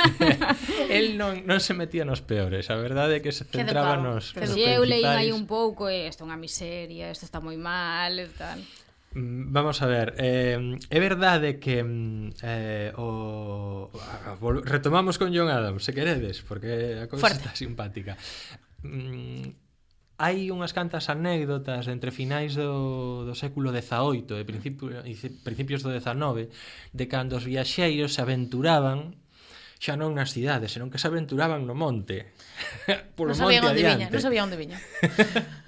[0.89, 4.50] el non, non se metía nos peores, a verdade é que se centraba nos, nos
[4.54, 8.30] si eu leín aí un pouco, isto é unha miseria, isto está moi mal e
[8.38, 8.60] tal.
[9.15, 10.60] Mm, vamos a ver, eh,
[10.91, 13.89] é verdade que mm, eh, o...
[14.63, 17.48] retomamos con John Adams, se queredes, porque a cousa Fuerte.
[17.48, 18.20] está simpática.
[18.84, 19.64] Mm,
[20.15, 24.88] hai unhas cantas anécdotas entre finais do, do século XVIII e principio,
[25.43, 26.47] principios do XIX
[26.95, 29.19] de cando os viaxeiros se aventuraban
[29.75, 32.32] xa non nas cidades, senón que se aventuraban no monte.
[33.19, 34.08] Polo non monte onde adiante.
[34.08, 34.80] viña, non sabía onde viña.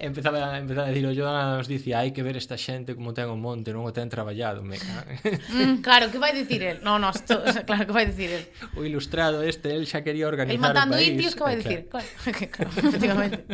[0.00, 3.28] empezaba, empezaba a decir o Joan nos dicía hai que ver esta xente como ten
[3.28, 4.80] o monte non o ten traballado me
[5.52, 6.80] mm, claro, que vai dicir el?
[6.80, 7.36] No, no, esto,
[7.68, 8.44] claro, que vai dicir el?
[8.74, 11.12] o ilustrado este, el xa quería organizar el matando o país.
[11.12, 11.84] indios, que vai dicir?
[11.92, 12.08] Claro.
[12.48, 13.44] claro, efectivamente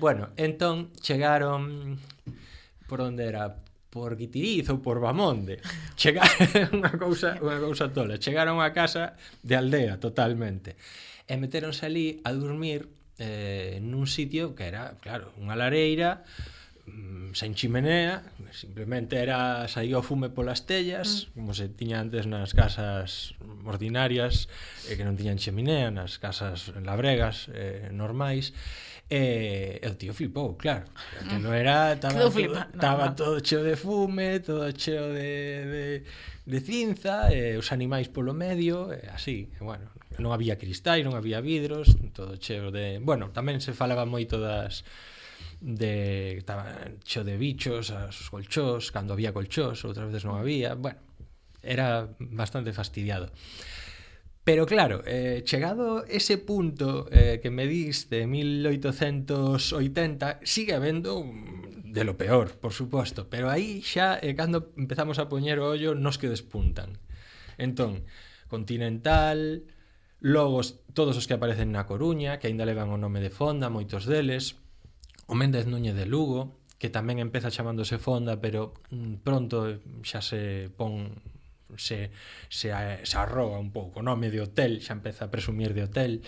[0.00, 2.00] Bueno, entón chegaron
[2.88, 3.60] por onde era
[3.90, 5.60] por Guitiriz ou por Bamonde.
[5.92, 8.16] Chegaron unha cousa, unha cousa tola.
[8.16, 10.80] Chegaron a casa de aldea totalmente.
[11.28, 12.88] E meteronse ali a dormir
[13.20, 16.24] eh, nun sitio que era, claro, unha lareira
[16.88, 18.24] mm, sen chimenea,
[18.56, 21.36] simplemente era saía o fume polas tellas, mm.
[21.36, 23.36] como se tiña antes nas casas
[23.68, 24.48] ordinarias,
[24.88, 28.56] eh, que non tiñan chimenea, nas casas labregas eh, normais,
[29.10, 30.86] Eh, e, e o tío flipou, claro.
[31.26, 33.18] Que non era, estaba todo, estaba no, no.
[33.18, 35.84] todo cheo de fume, todo cheo de, de,
[36.46, 39.50] de cinza, e os animais polo medio, e así.
[39.50, 39.90] E, bueno,
[40.22, 43.02] non había cristais, non había vidros, todo cheo de...
[43.02, 44.86] Bueno, tamén se falaba moito das
[45.58, 46.70] de estaba
[47.02, 51.02] cheo de bichos, as colchós, cando había colchós, outras veces non había, bueno,
[51.66, 53.34] era bastante fastidiado.
[54.50, 61.92] Pero claro, eh, chegado ese punto eh, que me dis de 1880, sigue habendo mm,
[61.92, 65.94] de lo peor, por suposto, pero aí xa eh, cando empezamos a poñer o ollo
[65.94, 66.98] nos que despuntan.
[67.62, 68.02] Entón,
[68.50, 69.70] Continental,
[70.18, 74.02] logos todos os que aparecen na Coruña, que aínda levan o nome de Fonda, moitos
[74.02, 74.58] deles,
[75.30, 80.18] o Méndez Núñez de Lugo, que tamén empeza chamándose Fonda, pero mm, pronto eh, xa
[80.18, 81.22] se pon
[81.76, 82.10] se,
[82.48, 86.24] se, se arroga un pouco o nome de hotel, xa empeza a presumir de hotel.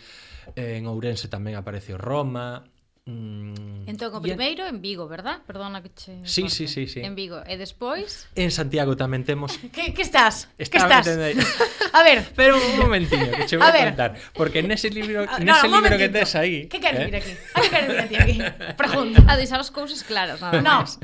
[0.55, 2.67] Eh, en Ourense tamén aparece o Roma,
[3.05, 4.79] Mm, entón, o primeiro en...
[4.79, 5.43] en Vigo, verdad?
[5.43, 6.23] Perdona que che...
[6.23, 7.01] Sí, sí, sí, sí.
[7.03, 7.43] En Vigo.
[7.51, 8.31] E despois...
[8.39, 9.59] En Santiago tamén temos...
[9.75, 10.47] que, que estás?
[10.55, 11.11] Está, que estás?
[11.99, 12.23] a ver...
[12.39, 13.91] Pero un momentiño, que che vou a ver.
[13.91, 14.15] contar.
[14.39, 16.71] Porque nese libro, ah, nese no, libro que tes aí...
[16.71, 17.07] Que queres eh?
[17.11, 17.35] vir aquí?
[17.35, 18.39] A que queres vir aquí?
[18.79, 19.19] Pregunta.
[19.27, 20.87] A deixar as cousas claras, nada no.
[20.87, 20.95] máis.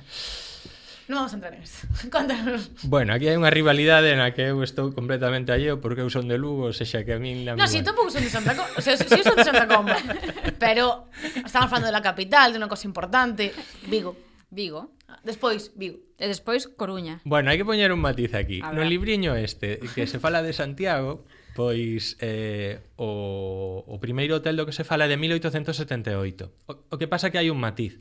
[1.08, 1.88] Non vamos a entrar en eso.
[2.12, 2.68] Contanos.
[2.84, 6.36] Bueno, aquí hai unha rivalidade na que eu estou completamente alleo porque eu son de
[6.36, 7.48] Lugo, o sexa que a min...
[7.48, 8.76] Non, si, sí, tampouco son de Santa Comba.
[8.76, 9.96] O sea, si, eu son de Santa Comba.
[10.62, 11.08] Pero
[11.40, 13.56] estamos falando da capital, de unha cosa importante.
[13.88, 14.20] Vigo.
[14.52, 14.92] Vigo.
[15.24, 16.04] Despois, Vigo.
[16.20, 17.24] E despois, Coruña.
[17.24, 18.60] Bueno, hai que poñer un matiz aquí.
[18.60, 21.24] No libriño este, que se fala de Santiago,
[21.56, 26.68] pois eh, o, o primeiro hotel do que se fala é de 1878.
[26.68, 27.96] O, o que pasa que hai un matiz.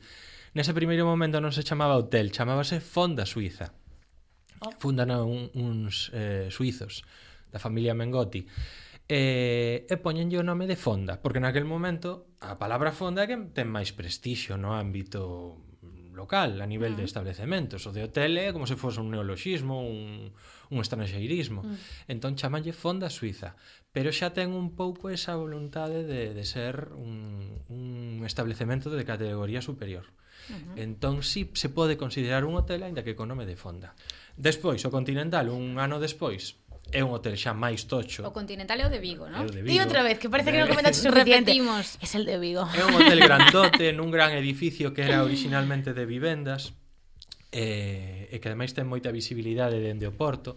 [0.58, 3.70] Nese primeiro momento non se chamaba hotel, chamábase Fonda Suiza.
[4.58, 4.74] Oh.
[4.82, 7.06] Fundan un, uns eh, suizos
[7.46, 8.42] da familia Mengotti
[9.06, 13.30] eh, e, e poñenlle o nome de Fonda, porque naquel momento a palabra Fonda é
[13.30, 15.62] que ten máis prestixio no ámbito
[16.18, 16.98] local, a nivel mm.
[16.98, 17.86] de establecementos.
[17.86, 20.34] O de hotel é como se fose un neoloxismo, un,
[20.74, 21.62] un estranxeirismo.
[21.62, 22.18] Mm.
[22.18, 23.54] Entón chamanlle Fonda Suiza,
[23.94, 29.62] pero xa ten un pouco esa voluntade de, de ser un, un establecemento de categoría
[29.62, 30.10] superior.
[30.10, 30.26] Mm.
[30.48, 30.82] Uh -huh.
[30.82, 33.94] Entón, si sí, se pode considerar un hotel, aínda que con nome de fonda.
[34.36, 36.56] Despois, o Continental, un ano despois,
[36.90, 38.24] é un hotel xa máis tocho.
[38.24, 39.44] O Continental é o de Vigo, non?
[39.44, 41.52] Di outra vez, que parece que non comentaste suficiente.
[41.52, 42.00] Repetimos.
[42.00, 42.64] Es el de Vigo.
[42.72, 46.72] É un hotel grandote, nun gran edificio que era originalmente de vivendas,
[47.52, 50.56] e, e que ademais ten moita visibilidade dende o Porto,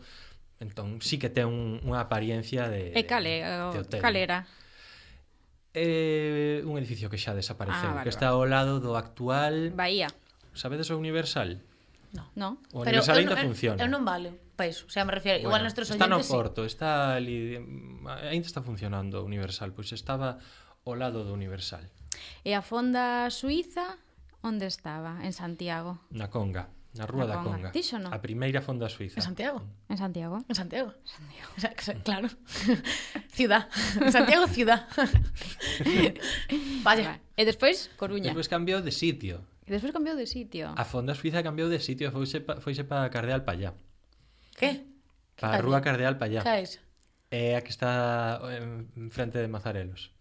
[0.60, 4.00] entón sí que ten un, unha apariencia de, e cale, de, de hotel.
[4.00, 4.48] calera.
[5.72, 9.72] É un edificio que xa desapareceu, ah, vale, que está ao lado do actual...
[9.72, 10.12] Bahía.
[10.52, 11.64] Sabedes o Universal?
[12.12, 12.28] No.
[12.36, 12.50] no.
[12.76, 13.80] O Pero Universal ainda eh, funciona.
[13.80, 14.84] Eu non vale para iso.
[14.84, 16.04] O sea, me refiero, bueno, igual nuestros oyentes...
[16.04, 16.76] Está no Porto, sí.
[16.76, 17.56] está ali...
[17.56, 20.44] Mm, ainda está funcionando o Universal, pois pues estaba
[20.84, 21.88] ao lado do Universal.
[22.44, 23.96] E a fonda suiza,
[24.44, 25.24] onde estaba?
[25.24, 26.04] En Santiago.
[26.12, 26.68] Na Conga.
[26.94, 27.72] Na Rúa da Conga.
[27.72, 28.12] Dixo, no?
[28.12, 29.16] A primeira fonda suiza.
[29.16, 29.64] En Santiago.
[29.88, 30.44] En Santiago.
[30.44, 30.92] En Santiago.
[31.56, 32.04] Santiago.
[32.04, 32.28] Claro.
[33.38, 33.72] ciudad.
[34.12, 34.88] Santiago, ciudad.
[36.84, 37.24] Vaya.
[37.40, 38.36] E despois, Coruña.
[38.36, 39.40] Despois cambiou de sitio.
[39.64, 40.76] E despois cambiou de sitio.
[40.76, 43.72] A fonda suiza cambiou de sitio, foise pa, foise para Cardeal pa allá.
[44.60, 44.84] Que?
[45.40, 46.44] Para a Rúa Cardeal pa allá.
[46.44, 46.80] Que é iso?
[47.32, 50.12] É a que está eh, en frente de Mazarelos.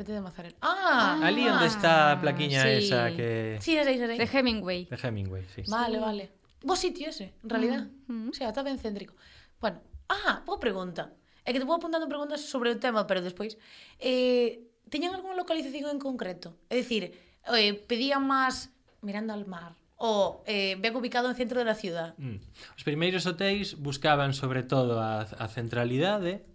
[0.00, 0.54] Frente de Mazarel.
[0.62, 2.88] Ah, ah ali onde está ah, a plaquiña sí.
[2.88, 4.86] esa que Sí, é aí, De Hemingway.
[4.86, 5.60] De Hemingway, sí.
[5.68, 6.00] Vale, sí.
[6.00, 6.30] vale.
[6.64, 7.84] Bo sitio ese, en realidad.
[8.08, 8.12] Mm.
[8.24, 8.28] mm.
[8.30, 9.12] O sea, está ben céntrico.
[9.60, 11.12] Bueno, ah, boa pregunta.
[11.44, 13.60] É que te vou apuntando preguntas sobre o tema, pero despois
[14.00, 16.56] eh teñan algunha localización en concreto?
[16.72, 17.12] É dicir,
[17.52, 18.72] eh, pedían máis
[19.04, 22.16] mirando al mar, ou eh, ben ubicado no centro da ciudad.
[22.16, 22.40] Mm.
[22.72, 26.48] Os primeiros hotéis buscaban sobre todo a, a centralidade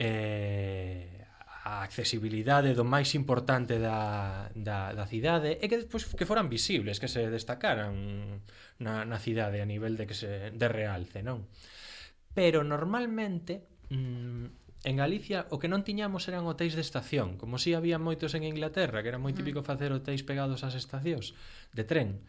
[0.00, 1.19] eh,
[1.70, 6.98] a accesibilidade do máis importante da, da, da cidade e que despois que foran visibles,
[6.98, 7.94] que se destacaran
[8.82, 11.46] na, na cidade a nivel de que se de realce, non?
[12.34, 17.76] Pero normalmente mmm, En Galicia o que non tiñamos eran hotéis de estación, como si
[17.76, 19.38] había moitos en Inglaterra, que era moi mm.
[19.38, 21.36] típico facer hotéis pegados ás estacións
[21.76, 22.24] de tren.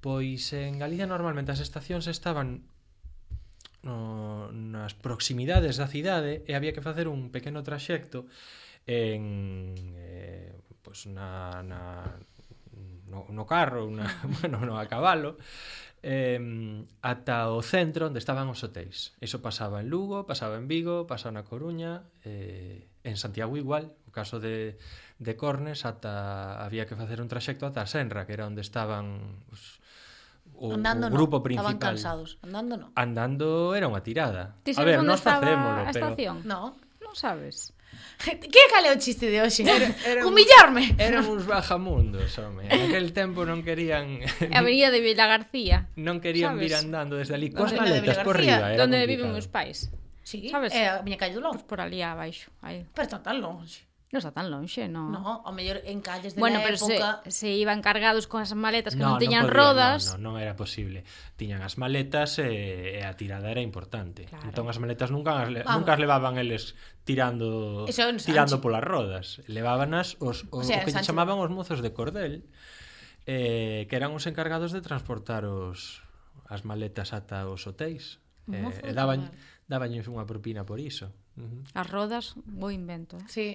[0.00, 2.64] Pois en Galicia normalmente as estacións estaban
[3.84, 8.24] no, nas proximidades da cidade e había que facer un pequeno traxecto
[8.86, 12.18] en eh, pues na, na,
[13.08, 14.06] no, no carro, na,
[14.40, 15.38] bueno, no a cabalo,
[16.04, 19.16] eh, ata o centro onde estaban os hotéis.
[19.24, 24.12] Iso pasaba en Lugo, pasaba en Vigo, pasaba na Coruña, eh, en Santiago igual, o
[24.12, 24.76] caso de,
[25.16, 29.80] de Cornes, ata había que facer un traxecto ata Senra, que era onde estaban os,
[30.60, 31.72] o, andando o grupo no, principal.
[31.72, 32.86] Estaban cansados, andando no.
[32.94, 34.60] Andando era unha tirada.
[34.60, 36.12] Ti a ver, nós facémolo, pero...
[36.12, 36.36] Estación?
[36.44, 37.72] No, non sabes.
[38.24, 39.64] Que cale o chiste de hoxe?
[39.64, 40.94] Era, eran, Humillarme.
[40.96, 42.66] Eran uns bajamundos, home.
[42.70, 44.24] Aquel tempo non querían...
[44.52, 45.90] A Avenida de Vila García.
[45.98, 46.62] Non querían sabes?
[46.64, 47.52] vir andando desde ali.
[47.52, 48.72] Coas maletas por riba.
[48.72, 49.92] Era Donde viven meus pais.
[50.24, 50.72] Sí, sabes?
[50.72, 51.52] Eh, é a miña calle do Ló.
[51.52, 52.48] Pues por ali abaixo.
[52.64, 52.88] Aí.
[52.96, 53.84] Pero está tan longe.
[54.14, 55.10] Non está tan lonxe, non?
[55.10, 57.26] Non, ao mellor en calles de bueno, pero época...
[57.26, 60.14] se, se iban cargados con as maletas que no, non tiñan non podía, rodas...
[60.14, 61.02] Non, non, non era posible.
[61.34, 64.30] Tiñan as maletas e, e a tirada era importante.
[64.30, 64.46] Claro.
[64.46, 65.82] Entón as maletas nunca as, Vamos.
[65.82, 68.62] nunca as levaban eles tirando Eso, tirando Sancho.
[68.62, 69.42] polas rodas.
[69.50, 71.10] Levábanas os, o, o, sea, o que Sancho...
[71.10, 72.46] chamaban os mozos de cordel,
[73.26, 76.06] eh, que eran os encargados de transportar os,
[76.46, 78.22] as maletas ata os hotéis.
[78.46, 79.34] Eh, daban,
[79.66, 81.10] daban unha propina por iso.
[81.34, 81.82] Uh -huh.
[81.82, 83.18] As rodas, bo invento.
[83.18, 83.26] Eh?
[83.26, 83.46] Sí,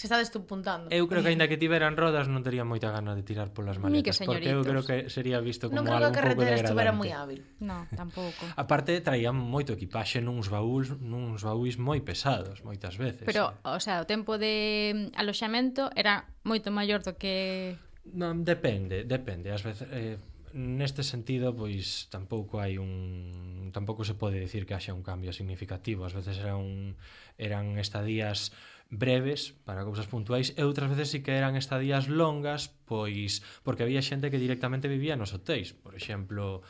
[0.00, 0.88] Se estades tú puntando.
[0.88, 4.16] Eu creo que aínda que tiveran rodas non tería moita gana de tirar polas maletas,
[4.16, 6.40] que porque eu creo que sería visto como algo un pouco degradante.
[6.40, 7.40] Non creo que a carretera estuvera moi hábil.
[7.60, 8.48] No, tampouco.
[8.56, 13.28] A parte traían moito equipaxe nuns baús, nuns baúis moi pesados moitas veces.
[13.28, 13.76] Pero, eh.
[13.76, 17.76] o sea, o tempo de aloxamento era moito maior do que
[18.16, 19.52] Non, depende, depende.
[19.52, 20.16] Ás veces eh,
[20.56, 26.08] neste sentido, pois tampouco hai un tampouco se pode decir que haxa un cambio significativo.
[26.08, 26.96] Ás veces era un
[27.36, 28.56] eran estadías
[28.90, 34.02] breves para cousas puntuais e outras veces si que eran estadías longas pois porque había
[34.02, 36.66] xente que directamente vivía nos hotéis por exemplo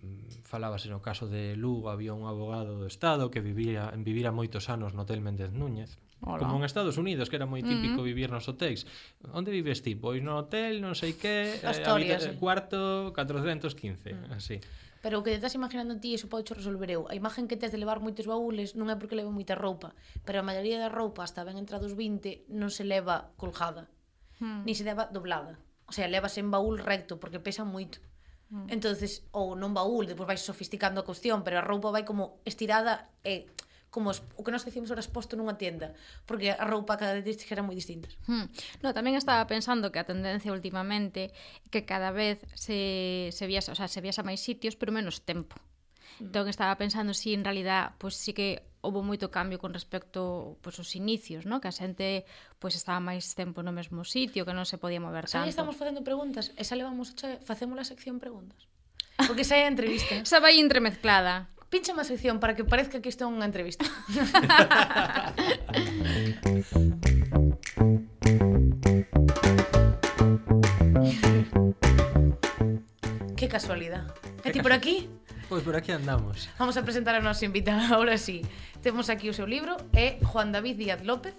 [0.00, 4.72] mm, falábase no caso de Lugo había un abogado do Estado que vivía vivira moitos
[4.72, 6.38] anos no Hotel Méndez Núñez Hola.
[6.38, 8.10] Como en Estados Unidos, que era moi típico mm -hmm.
[8.10, 8.90] vivir nos hotéis.
[9.30, 9.94] Onde vives ti?
[9.94, 14.34] Pois no hotel, non sei que, eh, Asturias, eh, cuarto 415, mm.
[14.34, 14.58] así.
[15.02, 17.06] Pero o que te estás imaginando ti, iso podes resolver eu.
[17.06, 19.94] A imagen que tes de levar moitos baúles non é porque leve moita roupa,
[20.26, 23.86] pero a maioría da roupa, hasta ben entrados 20, non se leva colgada,
[24.42, 24.66] hmm.
[24.66, 25.62] ni se leva doblada.
[25.86, 28.02] O sea, levas en baúl recto, porque pesa moito.
[28.50, 28.66] Hmm.
[28.72, 33.12] Entonces, ou non baúl, depois vais sofisticando a cuestión, pero a roupa vai como estirada
[33.22, 35.96] e eh, como os, o que nós decimos ahora exposto nunha tienda,
[36.28, 38.08] porque a roupa cada vez era moi distinta.
[38.28, 38.48] Hmm.
[38.84, 41.32] No, tamén estaba pensando que a tendencia últimamente
[41.72, 45.56] que cada vez se, se viaxa, o sea, se viaxa máis sitios, pero menos tempo.
[46.20, 46.28] Hmm.
[46.28, 50.56] Entón estaba pensando si en realidad, pois pues, sí que houve moito cambio con respecto
[50.62, 51.58] pois, aos inicios, no?
[51.58, 52.28] que a xente
[52.60, 55.48] pois, estaba máis tempo no mesmo sitio, que non se podía mover tanto.
[55.48, 58.68] Aí estamos facendo preguntas, e xa levamos, xa, facemos a sección preguntas.
[59.26, 60.14] Porque xa é a entrevista.
[60.28, 61.50] xa vai entremezclada.
[61.68, 63.84] Pincha má sección para que parezca que isto é unha entrevista.
[73.36, 74.08] que casualidad.
[74.40, 75.12] Que ti por aquí?
[75.52, 76.48] Pois por aquí andamos.
[76.56, 78.40] Vamos a presentar a nosa invitada, ahora sí.
[78.80, 81.36] Temos aquí o seu libro, é Juan David Díaz López.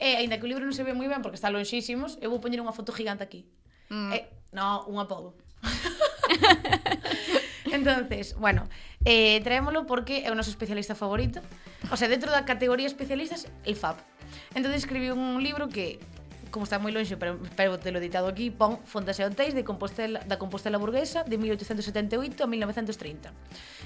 [0.00, 2.40] E, ainda que o libro non se ve moi ben porque está lonxísimos, eu vou
[2.40, 3.44] poñer unha foto gigante aquí.
[3.92, 4.16] Mm.
[4.16, 4.24] E,
[4.56, 5.36] no, unha podo.
[7.76, 8.68] Entonces, bueno,
[9.04, 11.44] eh, traémolo porque é o noso especialista favorito.
[11.92, 14.00] O sea, dentro da categoría especialistas, el FAP.
[14.56, 16.00] Entón escribiu un libro que
[16.50, 19.60] como está moi lonxe, pero, pero te lo ditado aquí, pon Fondas e Hotéis de
[19.60, 23.28] Compostela, da Compostela Burguesa de 1878 a 1930.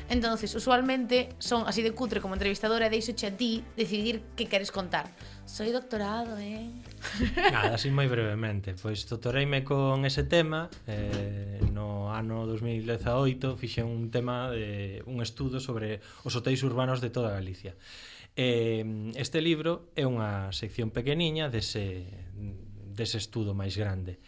[0.07, 4.71] Entonces, usualmente son así de cutre como entrevistadora e deixoche a ti decidir que queres
[4.71, 5.11] contar.
[5.51, 6.39] Soy doctorado.
[6.39, 6.71] Eh?
[7.51, 8.79] Nada, así moi brevemente.
[8.79, 15.59] Pois doutoreime con ese tema eh, no ano 2018 fixen un tema de un estudo
[15.59, 17.75] sobre os hotéis urbanos de toda Galicia.
[18.39, 22.07] Eh, este libro é unha sección pequeniña dese,
[22.95, 24.23] dese estudo máis grande.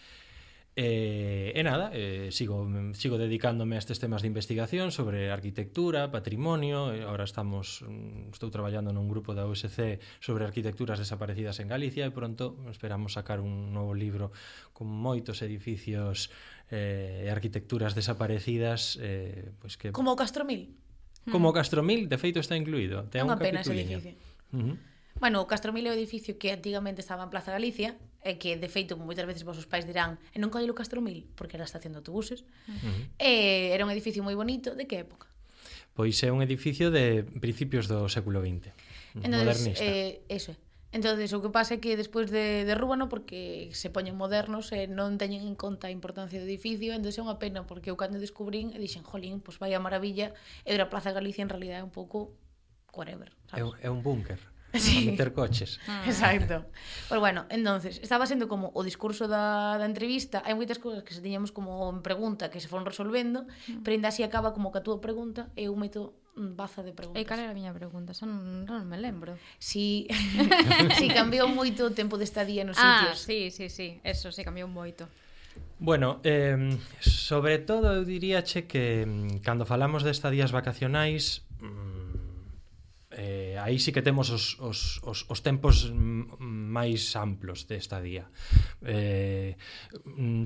[0.72, 2.64] E, e nada, eh, sigo,
[2.96, 8.88] sigo dedicándome a estes temas de investigación sobre arquitectura, patrimonio Ahora estamos, mm, estou traballando
[8.88, 13.92] nun grupo da USC sobre arquitecturas desaparecidas en Galicia E pronto esperamos sacar un novo
[13.92, 14.32] libro
[14.72, 16.32] con moitos edificios
[16.72, 19.92] eh, e arquitecturas desaparecidas eh, pois que...
[19.92, 20.72] Como o Castromil.
[21.28, 21.58] Como o hmm.
[21.60, 23.12] Castromil, de feito está incluído.
[23.12, 24.16] Ten Unha un pena ese edificio.
[24.56, 24.91] Uh -huh.
[25.22, 27.94] Bueno, o Castromil é o edificio que antigamente estaba en Plaza Galicia,
[28.26, 31.62] e que, de feito, moitas veces vosos pais dirán e non collelo Castromil, porque era
[31.62, 32.42] estación de autobuses.
[32.66, 32.98] Uh -huh.
[33.22, 34.74] E era un edificio moi bonito.
[34.74, 35.30] De que época?
[35.94, 38.74] Pois é un edificio de principios do século XX.
[39.14, 39.86] Entonces, modernista.
[39.86, 40.58] Eh, eso é.
[40.90, 45.22] Entonces, o que pasa é que despois de, derrúbano porque se poñen modernos e non
[45.22, 48.74] teñen en conta a importancia do edificio, entón é unha pena, porque eu cando descubrín
[48.74, 50.34] e dixen, jolín, pois pues vai a maravilla,
[50.66, 52.34] e a Plaza Galicia en realidad é un pouco
[52.90, 53.70] whatever, sabes?
[53.80, 55.08] É, é un búnker sí.
[55.08, 55.80] a meter coches.
[55.86, 56.04] Ah.
[56.06, 56.66] Exacto.
[57.08, 61.12] Pero bueno, entonces, estaba sendo como o discurso da, da entrevista, hai moitas cousas que
[61.12, 63.82] se tiñamos como en pregunta que se foron resolvendo, mm.
[63.84, 67.20] pero ainda así acaba como que a túa pregunta e eu meto baza de preguntas.
[67.20, 68.16] E cal era a miña pregunta?
[68.16, 69.36] Son, non me lembro.
[69.60, 70.08] Si,
[70.98, 73.18] si cambiou moito o tempo de estadía nos ah, sitios.
[73.20, 73.88] Ah, sí, sí, sí.
[74.00, 75.08] Eso, sí, cambiou moito.
[75.78, 82.01] Bueno, eh, sobre todo eu diríache que mm, cando falamos de estadías vacacionais, mm,
[83.16, 88.28] eh, aí sí que temos os, os, os, os tempos máis amplos de estadía
[88.84, 89.56] eh,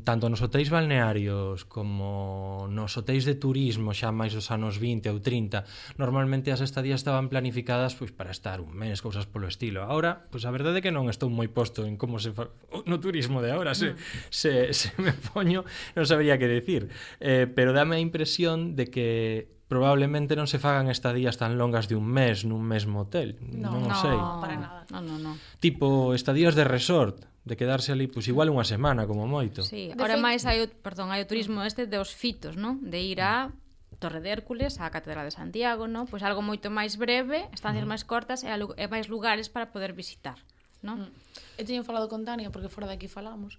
[0.05, 5.19] tanto nos hotéis balnearios como nos hotéis de turismo xa máis dos anos 20 ou
[5.23, 5.64] 30
[5.97, 9.83] normalmente as estadías estaban planificadas pois para estar un mes, cousas polo estilo.
[9.83, 12.53] Ahora, pois a verdade é que non estou moi posto en como se fa...
[12.91, 13.97] no turismo de ahora se,
[14.31, 15.64] se, se me poño
[15.97, 16.93] non sabría que decir.
[17.19, 21.99] Eh, pero dame a impresión de que probablemente non se fagan estadías tan longas de
[21.99, 23.35] un mes nun mesmo hotel.
[23.43, 24.14] No, non no, sei.
[24.14, 24.81] Para nada.
[24.95, 25.33] No, no, no.
[25.59, 29.67] Tipo estadías de resort, de quedarse ali pois igual unha semana como moito.
[29.67, 32.79] Sí, de ahora máis hai o, perdón, hai o turismo este dos fitos, non?
[32.83, 33.51] De ir a
[33.99, 36.07] Torre de Hércules, a Catedral de Santiago, non?
[36.07, 40.39] Pois algo moito máis breve, estancias máis cortas e, e máis lugares para poder visitar,
[40.83, 41.11] non?
[41.11, 41.59] Mm.
[41.59, 43.59] Eu teño falado con Tania porque fora daqui falamos.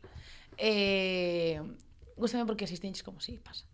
[0.55, 1.59] Eh,
[2.15, 3.67] gustame porque asistentes como si pasa.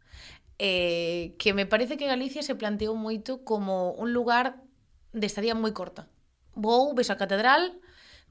[0.65, 4.63] Eh, que me parece que Galicia se planteou moito como un lugar
[5.11, 6.07] de estadía moi corta.
[6.55, 7.75] Vou, ves a catedral,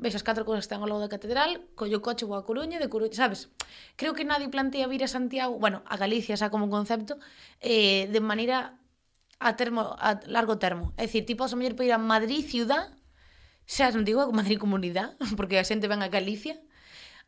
[0.00, 2.80] ves as catro cousas que están ao lado da catedral, collo coche vou a Coruña,
[2.80, 3.52] de Coruña, sabes?
[4.00, 7.20] Creo que nadie plantea vir a Santiago, bueno, a Galicia xa como concepto,
[7.60, 8.80] eh, de maneira
[9.36, 10.96] a termo a largo termo.
[10.96, 12.96] É dicir, tipo, a mellor para ir a Madrid ciudad,
[13.68, 16.56] xa non digo a Madrid comunidade, porque a xente ven a Galicia,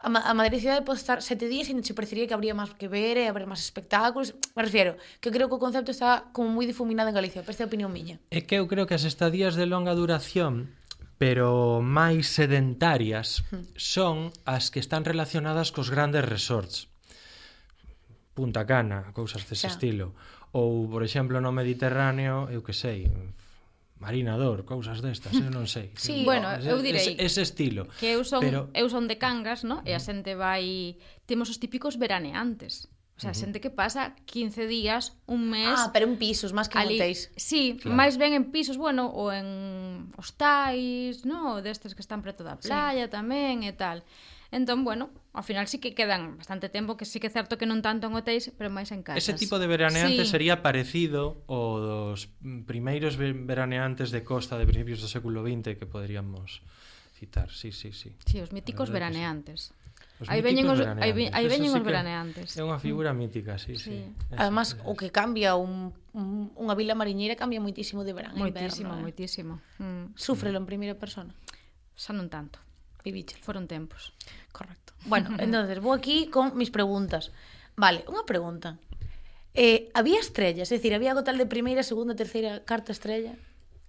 [0.05, 2.93] a, a Madrid pode estar sete días e non se parecería que habría máis que
[2.93, 4.37] ver eh, e haber máis espectáculos.
[4.53, 7.65] Me refiero, que creo que o concepto está como moi difuminado en Galicia, pero esta
[7.65, 8.21] é a opinión miña.
[8.29, 10.77] É que eu creo que as estadías de longa duración
[11.15, 13.79] pero máis sedentarias hmm.
[13.79, 16.91] son as que están relacionadas cos grandes resorts.
[18.35, 20.13] Punta Cana, cousas dese estilo.
[20.51, 23.07] Ou, por exemplo, no Mediterráneo, eu que sei,
[24.05, 25.89] marinador, cousas destas, eu non sei.
[25.97, 27.89] Sí, bueno, eu direi ese, ese estilo.
[27.97, 28.69] Que eu son pero...
[28.77, 29.81] eu son de Cangas, no?
[29.89, 32.93] E a xente vai temos os típicos veraneantes.
[33.17, 33.41] O sea, uh -huh.
[33.41, 35.79] xente que pasa 15 días, un mes...
[35.79, 36.99] Ah, pero en pisos, máis que ali...
[36.99, 37.31] hotéis.
[37.39, 37.97] Sí, claro.
[37.97, 41.63] máis ben en pisos, bueno, ou en hostais, no?
[41.63, 43.15] destes que están preto da playa sí.
[43.15, 44.03] tamén e tal.
[44.51, 47.67] Entón, bueno, ao final sí que quedan bastante tempo, que sí que é certo que
[47.67, 49.19] non tanto en hotéis, pero máis en casas.
[49.19, 50.31] Ese tipo de veraneante sí.
[50.31, 52.31] sería parecido ao dos
[52.71, 56.63] primeiros veraneantes de costa de principios do século XX que poderíamos
[57.19, 57.51] citar.
[57.51, 58.15] Sí, sí, sí.
[58.31, 59.75] Sí, os míticos veraneantes.
[59.75, 59.85] Sí.
[60.23, 62.55] Os aí veñen os aí, aí veñen os veraneantes.
[62.55, 63.91] É unha figura mítica, sí, sí.
[63.91, 64.39] sí.
[64.39, 69.03] Además, o que cambia un, un unha vila mariñeira cambia moitísimo de verán moitísimo, inverno.
[69.03, 69.65] Moitísimo, eh?
[69.83, 69.83] moitísimo.
[69.83, 69.83] Eh?
[69.83, 70.07] Mm.
[70.15, 71.35] Sufrelo en primeira persona.
[71.99, 72.63] Xa non tanto.
[73.03, 73.43] Vivíchelo.
[73.43, 74.15] Foron tempos.
[74.55, 74.84] Correcto.
[75.05, 77.33] Bueno, entonces vou aquí con mis preguntas.
[77.77, 78.81] Vale, unha pregunta.
[79.55, 83.39] Eh, había estrellas, é dicir, había gotal de primeira, segunda, terceira, carta estrella?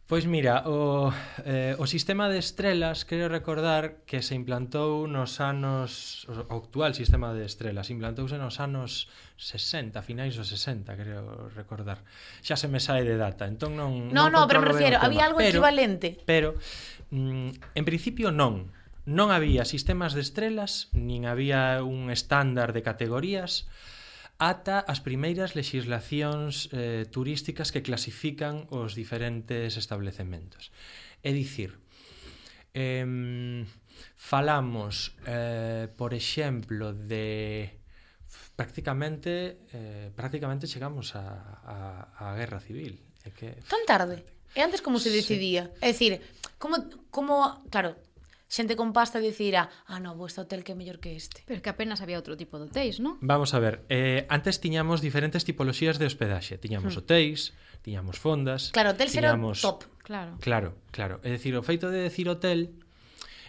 [0.05, 1.09] Pois mira, o,
[1.49, 6.29] eh, o sistema de estrelas, quero recordar que se implantou nos anos...
[6.29, 9.09] O actual sistema de estrelas implantouse nos anos
[9.41, 12.05] 60, finais dos 60, creo recordar.
[12.45, 14.13] Xa se me sae de data, entón non...
[14.13, 16.21] Non, non, no, pero me refiero, había algo pero, equivalente.
[16.29, 16.53] Pero,
[17.09, 18.69] mm, en principio non
[19.05, 23.69] non había sistemas de estrelas, nin había un estándar de categorías,
[24.41, 30.73] ata as primeiras legislacións eh, turísticas que clasifican os diferentes establecementos.
[31.21, 31.77] É dicir,
[32.73, 33.05] eh,
[34.17, 37.79] falamos, eh, por exemplo, de
[38.55, 42.99] prácticamente eh, prácticamente chegamos a, a, a guerra civil.
[43.23, 43.57] É que...
[43.69, 44.25] Tan tarde.
[44.55, 45.71] E antes como se decidía?
[45.75, 45.83] Sí.
[45.83, 46.13] É dicir,
[46.59, 47.95] como, como, claro,
[48.47, 51.41] xente con pasta dicirá, ah, no, vou este hotel que é mellor que este.
[51.49, 53.17] Pero que apenas había outro tipo de hotéis, non?
[53.21, 56.61] Vamos a ver, eh, antes tiñamos diferentes tipoloxías de hospedaxe.
[56.61, 57.01] Tiñamos hmm.
[57.01, 58.69] hotéis, tiñamos fondas...
[58.71, 59.59] Claro, hotel tiñamos...
[59.59, 59.79] era top.
[60.05, 60.37] Claro.
[60.39, 61.15] Claro, claro.
[61.25, 62.84] É dicir, o feito de decir hotel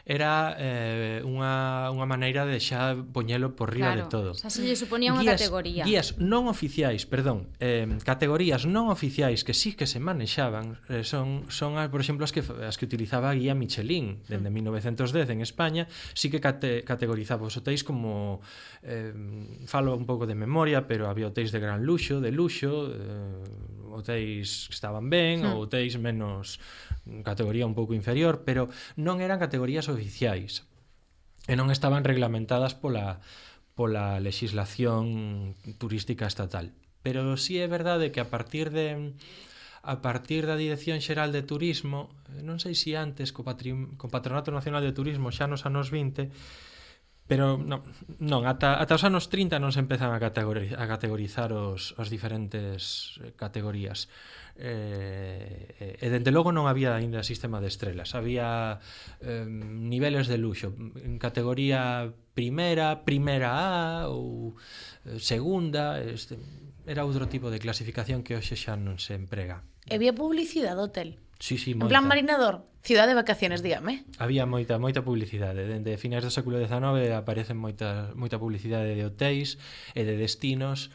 [0.07, 4.31] era eh, unha, unha maneira de xa poñelo por riba claro, de todo.
[4.39, 5.83] Xa se lle suponía unha guías, categoría.
[5.83, 11.51] Guías non oficiais, perdón, eh, categorías non oficiais que sí que se manexaban eh, son,
[11.51, 14.95] son por exemplo, as que, as que utilizaba a guía Michelin dende mm.
[14.95, 18.39] 1910 en España, sí que cate, categorizaba os hotéis como
[18.87, 19.11] eh,
[19.67, 23.43] falo un pouco de memoria, pero había hotéis de gran luxo, de luxo, eh,
[23.91, 25.51] hotéis que estaban ben mm.
[25.51, 26.63] ou hotéis menos
[27.23, 30.67] categoría un pouco inferior, pero non eran categorías oficiais
[31.47, 33.23] e non estaban reglamentadas pola
[33.77, 36.73] pola legislación turística estatal.
[37.05, 39.15] Pero sí é verdade que a partir de
[39.87, 42.11] a partir da Dirección Xeral de Turismo,
[42.43, 45.95] non sei se si antes co, patrim, co Patronato Nacional de Turismo xa nos anos
[45.95, 46.35] 20,
[47.31, 47.87] pero non,
[48.19, 52.11] non ata, ata os anos 30 non se empezan a categorizar, a categorizar os, os
[52.11, 54.11] diferentes categorías.
[54.59, 58.17] Eh, eh, e dende logo non había aínda sistema de estrelas.
[58.17, 58.81] Había
[59.21, 60.73] eh, niveles de luxo.
[60.97, 64.57] En categoría primera, primera A ou
[65.05, 66.41] eh, segunda este,
[66.89, 69.61] era outro tipo de clasificación que hoxe xa non se emprega.
[69.85, 71.21] E había publicidade do hotel?
[71.37, 71.93] Sí, sí, moita.
[71.93, 74.09] Plan marinador, cidade de vacaciones, dígame.
[74.17, 79.61] Había moita moita publicidade, dende finais do século XIX aparecen moita moita publicidade de hotéis
[79.93, 80.89] e de destinos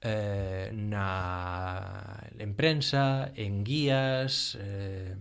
[0.00, 5.14] eh, na, en prensa, en guías, eh,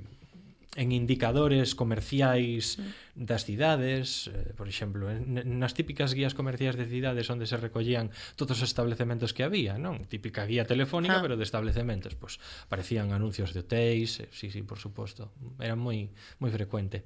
[0.76, 2.82] en indicadores comerciais
[3.14, 8.10] das cidades, eh, por exemplo, en, nas típicas guías comerciais de cidades onde se recollían
[8.34, 10.02] todos os establecementos que había, non?
[10.10, 11.24] Típica guía telefónica, ah.
[11.24, 15.30] pero de establecementos, pois parecían anuncios de hotéis, eh, sí, sí, por suposto,
[15.62, 16.10] era moi
[16.42, 17.06] moi frecuente.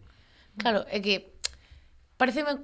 [0.56, 1.36] Claro, é que
[2.16, 2.64] pareceme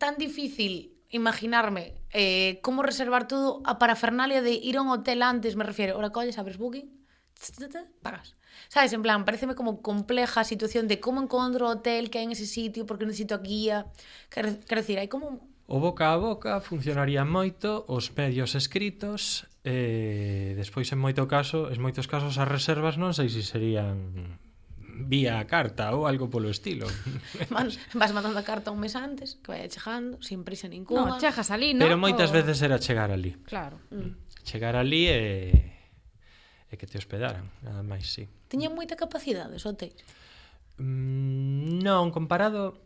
[0.00, 5.56] tan difícil imaginarme eh, como reservar todo a parafernalia de ir a un hotel antes,
[5.56, 6.90] me refiero, ora colles, abres booking,
[8.02, 8.34] pagas.
[8.68, 8.92] ¿Sabes?
[8.92, 12.86] En plan, pareceme como compleja situación de como encontro hotel que hai en ese sitio,
[12.88, 13.86] porque necesito guía.
[14.32, 15.44] Quero decir, hai como...
[15.66, 21.68] O boca a boca funcionaría moito os medios escritos e eh, despois en moito caso,
[21.74, 24.38] en moitos casos as reservas non sei se serían
[25.04, 26.88] vía carta ou algo polo estilo.
[27.52, 31.16] Man, vas mandando a carta un mes antes, que vai chegando, sin prisa ninguna.
[31.16, 31.84] No, chegas ali, non?
[31.84, 32.36] Pero moitas o...
[32.36, 33.36] veces era chegar ali.
[33.44, 33.76] Claro.
[33.92, 34.16] Mm.
[34.48, 35.20] Chegar ali e...
[36.72, 38.24] e que te hospedaran, nada máis, sí.
[38.48, 40.00] Tiñan moita capacidade os hotéis?
[40.80, 42.80] Mm, non, comparado...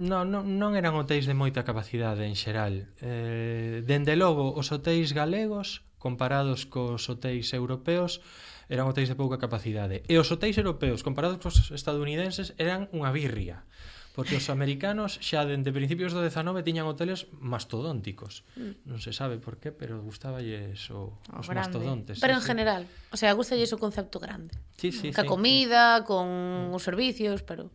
[0.00, 2.88] Non, non, non eran hotéis de moita capacidade en xeral.
[3.04, 8.24] Eh, dende logo, os hotéis galegos comparados cos hotéis europeos
[8.72, 10.00] eran hotéis de pouca capacidade.
[10.08, 13.68] E os hotéis europeos comparados cos estadounidenses eran unha birria.
[14.10, 18.42] Porque os americanos xa dende principios do 19 tiñan hoteles mastodónticos.
[18.58, 18.82] Mm.
[18.88, 21.54] Non se sabe por qué, pero gustaballe o, os grande.
[21.54, 22.16] mastodontes.
[22.18, 22.48] Pero sí, en sí.
[22.50, 22.82] general,
[23.12, 24.56] o sea, gustalle o concepto grande.
[24.80, 26.08] Sí, sí, Ca sí, comida, sí.
[26.08, 26.26] con
[26.74, 27.70] os servicios, pero...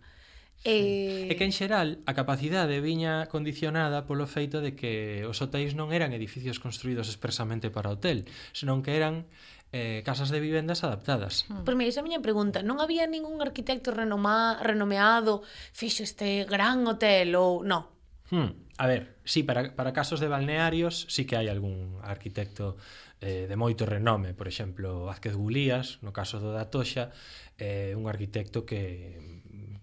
[0.65, 1.29] Eh...
[1.29, 5.93] e que en xeral a capacidade viña condicionada polo feito de que os hotéis non
[5.93, 9.29] eran edificios construídos expresamente para hotel, senón que eran
[9.69, 11.45] eh, casas de vivendas adaptadas.
[11.45, 11.61] Hmm.
[11.61, 16.81] Pois pues mira, esa miña pregunta, non había ningún arquitecto renoma, renomeado fixo este gran
[16.89, 17.85] hotel ou non?
[18.33, 18.65] Hmm.
[18.81, 22.75] A ver, sí, para, para casos de balnearios sí que hai algún arquitecto
[23.21, 27.13] eh, de moito renome, por exemplo, Vázquez Gulías, no caso do da Toxa,
[27.55, 29.34] eh, un arquitecto que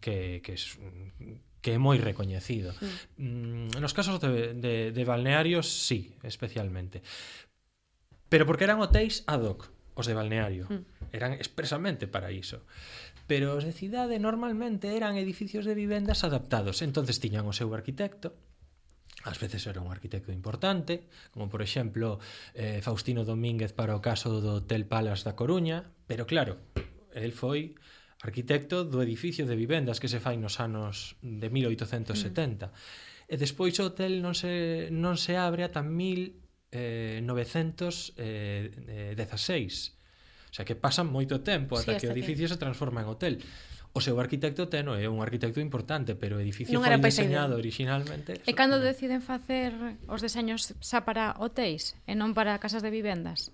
[0.02, 0.58] que, que,
[1.62, 2.74] que é moi recoñecido.
[3.16, 7.06] Mm, nos casos de, de, de balnearios, sí, especialmente.
[8.26, 10.66] Pero porque eran hotéis ad hoc, os de balneario.
[10.66, 11.14] Mm.
[11.14, 12.66] Eran expresamente para iso
[13.32, 16.82] pero os de cidade normalmente eran edificios de vivendas adaptados.
[16.82, 18.36] Entonces tiñan o seu arquitecto,
[19.24, 22.18] ás veces era un arquitecto importante, como por exemplo
[22.54, 26.58] eh, Faustino Domínguez para o caso do Hotel Palace da Coruña, pero claro,
[27.14, 27.78] el foi
[28.22, 32.70] arquitecto do edificio de vivendas que se fai nos anos de 1870.
[32.70, 33.26] Mm.
[33.26, 36.78] E despois o hotel non se, non se abre ata 1916.
[36.78, 37.18] Eh,
[38.86, 39.26] eh, eh,
[40.52, 42.54] o sea que pasa moito tempo ata sí, que o edificio que...
[42.54, 43.42] se transforma en hotel.
[43.92, 48.38] O seu arquitecto teno é un arquitecto importante, pero o edificio non foi diseñado originalmente.
[48.46, 49.74] E cando deciden facer
[50.08, 53.50] os deseños xa para hotéis e non para casas de vivendas?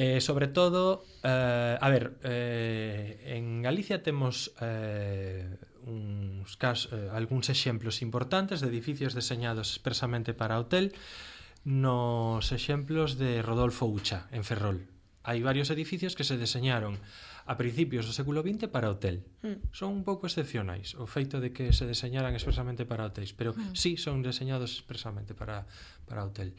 [0.00, 5.44] Eh, sobre todo, eh, a ver, eh, en Galicia temos eh,
[5.84, 10.96] uns cas, eh, algúns exemplos importantes de edificios deseñados expresamente para hotel
[11.68, 14.88] nos exemplos de Rodolfo Ucha, en Ferrol.
[15.20, 16.96] Hai varios edificios que se deseñaron
[17.44, 19.28] a principios do século XX para hotel.
[19.44, 19.60] Mm.
[19.76, 23.76] Son un pouco excepcionais o feito de que se deseñaran expresamente para hotéis, pero mm.
[23.76, 25.68] sí son deseñados expresamente para,
[26.08, 26.56] para hotel.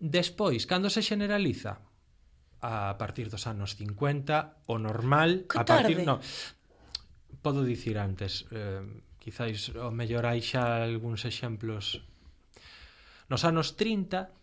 [0.00, 1.84] Despois, cando se generaliza,
[2.60, 6.06] a partir dos anos 50, o normal que a partir tarde.
[6.06, 6.20] no
[7.42, 8.82] podo dicir antes, eh,
[9.22, 12.02] quizáis o mellor hai xa algúns exemplos
[13.28, 14.34] nos anos 30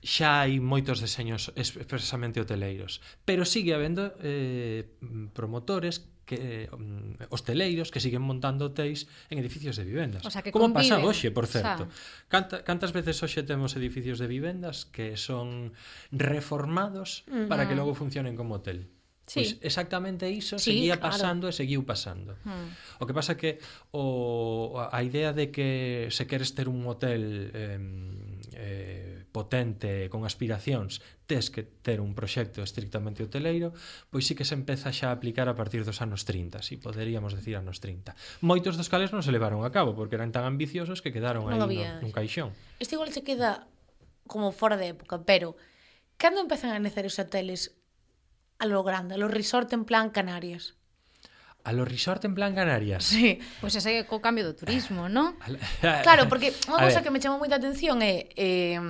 [0.00, 4.88] xa hai moitos deseños expresamente hoteleiros, pero sigue habendo eh,
[5.36, 10.22] promotores que um, hosteleiros que siguen montando hotéis en edificios de vivendas.
[10.22, 11.02] O sea, que Como conviven.
[11.02, 11.84] pasa hoxe, por certo.
[11.84, 12.30] O sea.
[12.30, 15.74] Canta, cantas veces hoxe temos edificios de vivendas que son
[16.14, 17.48] reformados uh -huh.
[17.50, 18.86] para que logo funcionen como hotel.
[19.26, 19.38] Sí.
[19.42, 22.34] Pois exactamente iso sí, seguía pasando e seguiu pasando.
[22.42, 22.74] Hmm.
[22.98, 23.62] O que pasa que
[23.94, 27.78] o, a idea de que se queres ter un hotel eh,
[28.58, 30.98] eh, potente con aspiracións
[31.30, 33.70] tes que ter un proxecto estrictamente hoteleiro,
[34.10, 37.38] pois sí que se empeza xa a aplicar a partir dos anos 30, si poderíamos
[37.38, 38.18] decir anos 30.
[38.42, 41.62] Moitos dos cales non se levaron a cabo, porque eran tan ambiciosos que quedaron non
[41.62, 42.02] aí había...
[42.02, 42.50] no, nun caixón.
[42.82, 43.70] Este igual se queda
[44.26, 45.54] como fora de época, pero
[46.18, 47.78] cando empezan a necer os hoteles
[48.58, 50.74] a lo grande, a lo resort en plan Canarias?
[51.62, 53.04] A los resort en plan Canarias.
[53.04, 55.36] Sí, pois pues ese é co cambio do turismo, non?
[55.84, 56.02] La...
[56.02, 58.80] claro, porque unha cousa que me chamou moita atención é eh,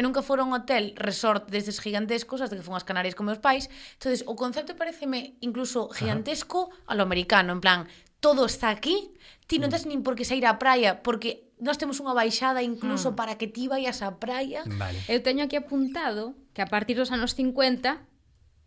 [0.00, 3.36] e nunca fora un hotel resort destes gigantescos hasta que fun as Canarias con meus
[3.36, 3.68] pais.
[4.00, 6.88] entonces o concepto pareceme incluso gigantesco Ajá.
[6.88, 7.84] a lo americano, en plan,
[8.24, 9.12] todo está aquí,
[9.44, 9.72] ti non mm.
[9.76, 13.16] tens nin por que sair á praia, porque nós temos unha baixada incluso mm.
[13.20, 14.64] para que ti vayas á praia.
[14.64, 14.96] Vale.
[15.04, 18.08] Eu teño aquí apuntado que a partir dos anos 50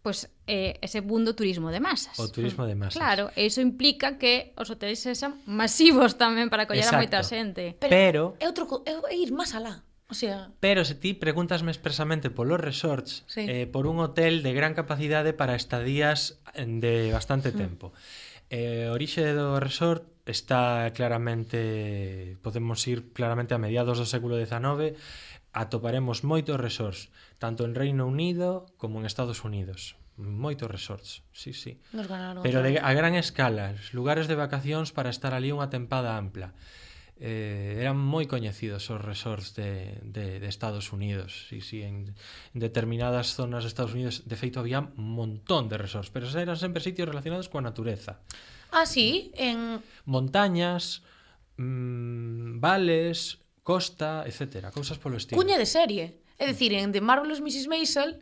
[0.03, 2.19] pues eh, ese mundo turismo de masas.
[2.19, 2.99] O turismo de masas.
[2.99, 6.99] Claro, eso implica que os hoteles sexan masivos tamén para coller Exacto.
[6.99, 7.79] a moita xente.
[7.79, 8.21] Pero, Pero...
[8.37, 9.81] é outro é ir máis alá.
[10.13, 10.53] O sea...
[10.61, 13.49] Pero se ti preguntasme expresamente polos resorts, sí.
[13.49, 17.57] eh, por un hotel de gran capacidade para estadías mm, de bastante mm.
[17.57, 17.97] tempo.
[18.53, 22.37] Eh, orixe do resort está claramente...
[22.45, 24.93] Podemos ir claramente a mediados do século XIX
[25.53, 27.09] atoparemos moitos resorts,
[27.41, 29.97] tanto en Reino Unido como en Estados Unidos.
[30.17, 31.81] Moitos resorts, sí, sí.
[31.89, 32.45] Nos ganaron.
[32.45, 36.53] Pero de, a gran escala, lugares de vacacións para estar ali unha tempada ampla
[37.19, 42.17] eh, eran moi coñecidos os resorts de, de, de Estados Unidos sí, sí, en,
[42.53, 46.57] en determinadas zonas de Estados Unidos de feito había un montón de resorts pero eran
[46.57, 48.23] sempre sitios relacionados coa natureza
[48.73, 49.31] Ah, sí?
[49.35, 49.83] En...
[50.05, 51.03] Montañas,
[51.57, 54.73] mmm, vales, costa, etc.
[54.73, 55.37] Cousas polo estilo.
[55.37, 56.17] Cuña de serie.
[56.41, 57.69] É dicir, en The Marvelous Mrs.
[57.69, 58.17] Maisel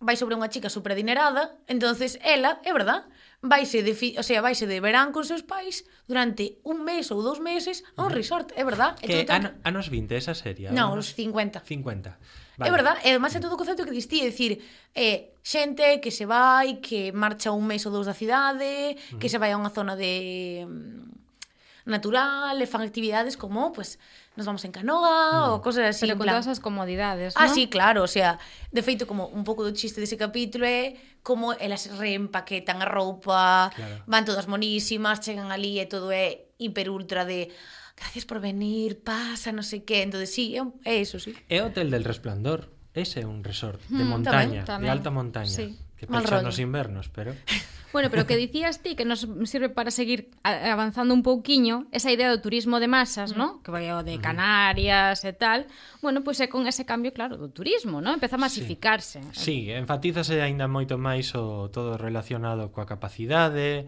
[0.00, 3.04] vai sobre unha chica superaadinerada, entonces ela, é verdad,
[3.44, 7.20] vaise de, fi, o sea, vaise de verán con seus pais durante un mes ou
[7.20, 8.96] dous meses a un resort, é verdad?
[9.04, 10.72] É que an, anos 20 esa serie?
[10.72, 11.60] Non, os 50.
[11.60, 12.16] 50.
[12.56, 12.64] Vale.
[12.64, 14.64] É verdad, e además é todo o concepto que distí, é dicir,
[14.96, 19.18] eh, xente que se vai, que marcha un mes ou dous da cidade, que uh
[19.20, 19.28] -huh.
[19.28, 24.00] se vai a unha zona de mm, natural, e fan actividades como, pues,
[24.36, 25.54] nos vamos en canoa no.
[25.54, 25.62] ou mm.
[25.62, 26.06] cosas así.
[26.06, 26.34] Pero con plan...
[26.42, 27.54] todas as comodidades, Ah, ¿no?
[27.54, 28.38] sí, claro, o sea,
[28.74, 33.70] de feito, como un pouco do chiste dese capítulo é como elas reempaquetan a roupa,
[33.70, 34.02] claro.
[34.10, 37.54] van todas monísimas, chegan ali e todo é hiper ultra de
[37.94, 40.02] gracias por venir, pasa, no sé que.
[40.02, 41.32] Entonces, sí, é é eso, sí.
[41.46, 42.74] É Hotel del Resplandor.
[42.94, 44.86] Ese é un resort de mm, montaña, tamén, tamén.
[44.86, 45.50] de alta montaña.
[45.50, 45.78] Sí.
[45.98, 47.34] Que pecha nos invernos, pero...
[47.94, 52.26] Bueno, pero que dicías ti que nos sirve para seguir avanzando un pouquiño esa idea
[52.26, 53.54] do turismo de masas, ¿no?
[53.54, 53.62] Mm.
[53.62, 55.70] Que vai o de Canarias e tal.
[56.02, 58.10] Bueno, pois pues é con ese cambio, claro, do turismo, ¿no?
[58.10, 59.22] Empeza a masificarse.
[59.30, 63.86] Sí, sí enfatízase aínda moito máis o todo relacionado coa capacidade,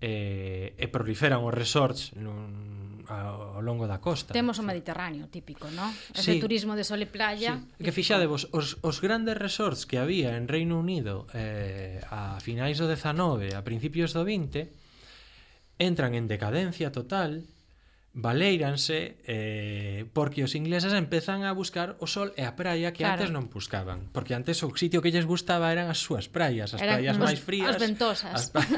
[0.00, 2.76] eh, e proliferan os resorts nun,
[3.08, 4.34] ao longo da costa.
[4.34, 5.88] Temos o Mediterráneo típico, non?
[6.12, 6.42] Ese sí.
[6.42, 7.62] turismo de sol e playa.
[7.78, 7.84] Sí.
[7.86, 12.90] Que fixadevos, os, os grandes resorts que había en Reino Unido eh, a finais do
[12.90, 14.68] 19, a principios do 20,
[15.78, 17.46] entran en decadencia total
[18.16, 23.20] valeiranse eh, porque os ingleses empezan a buscar o sol e a praia que claro.
[23.20, 24.08] antes non buscaban.
[24.16, 27.36] Porque antes o sitio que lles gustaba eran as súas praias as eran praias máis
[27.36, 27.76] frías.
[27.76, 28.32] as ventosas.
[28.32, 28.72] As praias,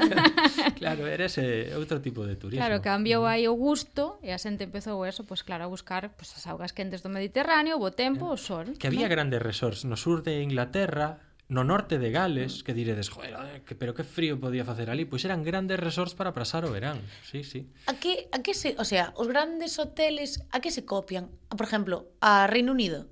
[0.79, 2.59] claro, era ese outro tipo de turismo.
[2.59, 6.11] Claro, cambiou aí o gusto e a xente empezou eso, pois pues, claro, a buscar
[6.19, 9.15] pues, as augas quentes do Mediterráneo, o bo tempo, o sol que había ¿no?
[9.15, 9.87] grandes resorts.
[9.87, 12.63] No sur de Inglaterra no norte de Gales, mm.
[12.63, 16.13] que diredes, joder, eh, que, pero que frío podía facer ali, pois eran grandes resorts
[16.13, 17.01] para pasar o verán.
[17.25, 17.67] Sí, sí.
[17.89, 21.33] A que, a que se, o sea, os grandes hoteles, a que se copian?
[21.49, 23.09] Por exemplo, a Reino Unido.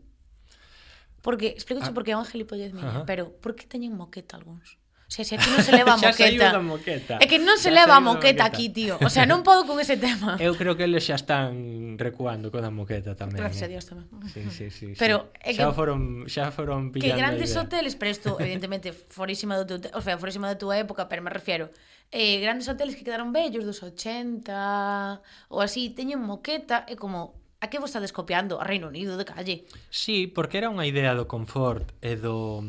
[1.25, 1.97] Porque, explícoche ah.
[1.97, 4.77] porque é unha gilipollez miña, pero por que teñen moqueta algúns?
[5.07, 6.51] O sea, se aquí non se leva a moqueta.
[6.51, 7.15] xa moqueta.
[7.23, 8.99] É que non se xa leva a moqueta, moqueta aquí, tío.
[8.99, 10.35] O sea, non podo con ese tema.
[10.35, 13.39] Eu creo que eles xa están recuando con a moqueta tamén.
[13.39, 13.67] Gracias eh.
[13.67, 14.05] a Dios tamén.
[14.27, 14.87] Sí, sí, sí.
[14.99, 15.55] Pero sí.
[15.55, 17.07] xa que, foron xa foron pillando.
[17.07, 21.07] Que grandes hoteles, pero isto evidentemente forísima do teu, o sea, forísima da túa época,
[21.07, 21.71] pero me refiero
[22.11, 27.71] eh, grandes hoteles que quedaron vellos dos 80 ou así, teñen moqueta e como a
[27.71, 29.65] que vos estades copiando a Reino Unido de calle.
[29.89, 32.59] Sí, porque era unha idea do confort e do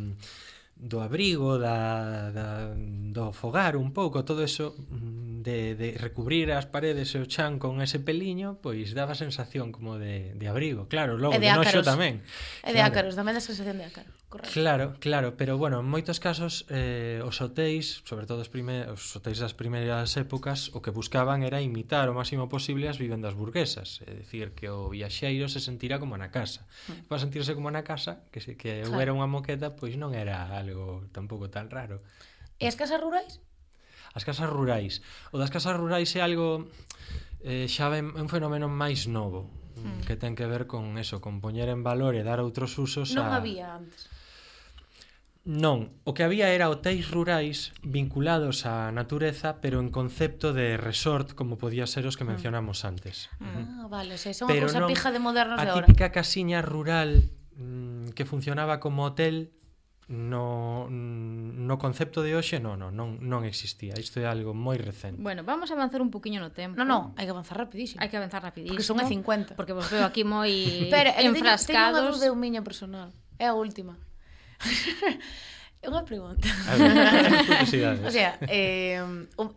[0.78, 6.70] do abrigo, da, da, do fogar un pouco, todo eso mm, de, de recubrir as
[6.70, 10.86] paredes e o chan con ese peliño, pois daba sensación como de, de abrigo.
[10.86, 12.22] Claro, logo, e de, de noxo tamén.
[12.62, 14.10] E de ácaros, tamén da sensación de ácaro.
[14.28, 14.52] Correcto.
[14.52, 19.16] Claro, claro, pero bueno, en moitos casos eh, os hotéis, sobre todo os, primer, os
[19.16, 24.04] hotéis das primeiras épocas, o que buscaban era imitar o máximo posible as vivendas burguesas,
[24.04, 26.68] é dicir, que o viaxeiro se sentira como na casa.
[26.92, 27.08] Mm.
[27.08, 29.00] Para sentirse como na casa, que, se, que claro.
[29.00, 32.04] era unha moqueta, pois non era algo tampouco tan raro.
[32.60, 33.40] E as casas rurais?
[34.12, 35.00] As casas rurais.
[35.32, 36.68] O das casas rurais é algo
[37.40, 39.48] eh, xa ben, un fenómeno máis novo
[39.78, 40.04] mm.
[40.06, 43.30] que ten que ver con eso, con poñer en valor e dar outros usos Non
[43.30, 43.38] a...
[43.38, 44.10] había antes.
[45.48, 51.32] Non, o que había era hotéis rurais vinculados á natureza, pero en concepto de resort,
[51.32, 52.32] como podía ser os que mm.
[52.36, 53.32] mencionamos antes.
[53.40, 55.86] Ah, vale, o vale, se son pero unha cousa non, pija de modernos de ahora.
[55.86, 59.56] A típica casiña rural mmm, que funcionaba como hotel
[60.08, 63.92] no, no concepto de hoxe non, non, non, non existía.
[64.00, 65.20] Isto é algo moi recente.
[65.20, 66.80] Bueno, vamos a avanzar un poquinho no tempo.
[66.80, 68.00] Non, non, hai que avanzar rapidísimo.
[68.00, 68.72] Hai que avanzar rapidísimo.
[68.72, 69.52] Porque son a 50.
[69.52, 70.48] Porque vos veo aquí moi
[70.94, 71.68] Pero, enfrascados.
[71.68, 73.08] Pero teño, teño unha dúbida miña personal.
[73.36, 74.00] É a última.
[75.78, 76.42] É unha pregunta.
[76.66, 76.90] A ver,
[78.02, 78.98] o sea, eh,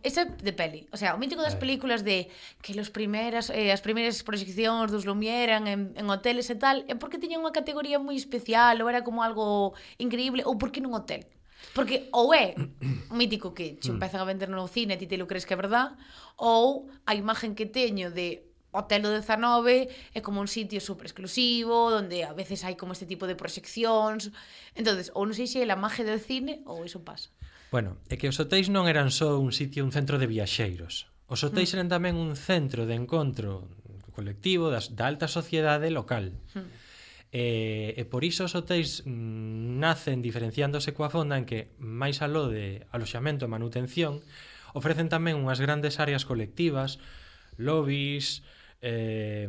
[0.06, 0.86] esa de peli.
[0.94, 2.30] O sea, o mítico das películas de
[2.62, 6.86] que los primeiras, eh, as primeiras proxeccións dos Lumière eran en, en hoteles e tal,
[6.86, 10.94] é porque tiñan unha categoría moi especial ou era como algo increíble ou porque nun
[10.94, 11.26] hotel.
[11.74, 12.54] Porque ou é
[13.10, 13.98] mítico que che mm.
[13.98, 15.98] empezan a vender no cine e ti te lo crees que é verdad
[16.38, 21.92] ou a imagen que teño de Hotel do 19 é como un sitio super exclusivo,
[21.92, 24.32] onde a veces hai como este tipo de proxeccións.
[24.72, 27.28] entonces ou non sei se é la magia do cine ou iso pasa.
[27.68, 31.12] Bueno, é que os hotéis non eran só un sitio, un centro de viaxeiros.
[31.28, 31.76] Os hotéis mm.
[31.76, 33.68] eran tamén un centro de encontro
[34.16, 36.32] colectivo das, da alta sociedade local.
[36.56, 36.68] Mm.
[37.32, 37.44] E,
[37.96, 42.84] e por iso os hotéis mm, nacen diferenciándose coa fonda en que, máis aló de
[42.92, 44.20] aloxamento e manutención,
[44.76, 47.00] ofrecen tamén unhas grandes áreas colectivas,
[47.56, 48.44] lobbies,
[48.82, 49.48] eh,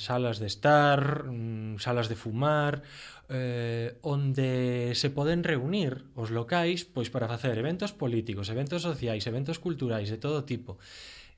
[0.00, 2.82] salas de estar, mm, salas de fumar,
[3.28, 9.60] eh, onde se poden reunir os locais pois para facer eventos políticos, eventos sociais, eventos
[9.60, 10.80] culturais de todo tipo.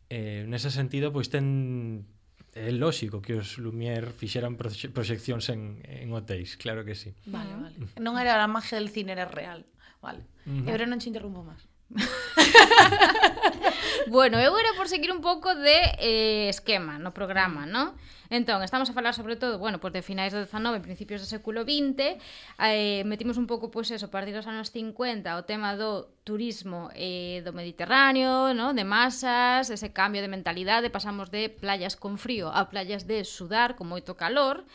[0.09, 2.07] Eh, nese sentido, pois ten
[2.53, 7.11] é lóxico que os Lumière fixeran proxe proxeccións en, en hotéis, claro que sí.
[7.27, 7.61] Vale, ah.
[7.65, 7.77] vale.
[7.99, 9.65] Non era a magia del cine, era real.
[10.05, 10.23] Vale.
[10.47, 10.65] Uh -huh.
[10.65, 11.65] E agora non te interrumpo máis.
[14.09, 17.93] bueno, eu era por seguir un pouco de eh, esquema no programa, non?
[18.33, 21.29] Entón, estamos a falar sobre todo, bueno, pois pues de finais do 19 principios do
[21.29, 22.17] século 20,
[22.65, 26.09] eh, metimos un pouco, pois pues, eso, a partir dos anos 50, o tema do
[26.25, 28.75] turismo eh, do Mediterráneo, ¿no?
[28.75, 33.75] de masas, ese cambio de mentalidade, pasamos de playas con frío a playas de sudar
[33.75, 34.65] con moito calor.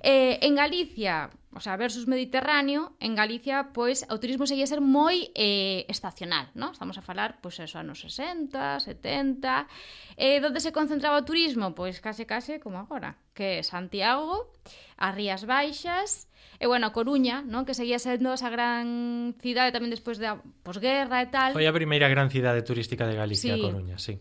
[0.00, 5.34] Eh, en Galicia, o sea, versus Mediterráneo, en Galicia, pois, o turismo seguía ser moi
[5.34, 6.70] eh, estacional, ¿no?
[6.70, 9.66] Estamos a falar, pois, eso, anos 60, 70...
[10.16, 11.74] Eh, donde se concentraba o turismo?
[11.74, 14.52] Pois, case, case, como agora, que Santiago,
[14.96, 16.27] as Rías Baixas,
[16.58, 17.62] E bueno, a Coruña, non?
[17.62, 21.54] Que seguía sendo esa gran cidade tamén despois da posguerra e tal.
[21.54, 23.62] Foi a primeira gran cidade turística de Galicia, sí.
[23.62, 24.18] a Coruña, sí.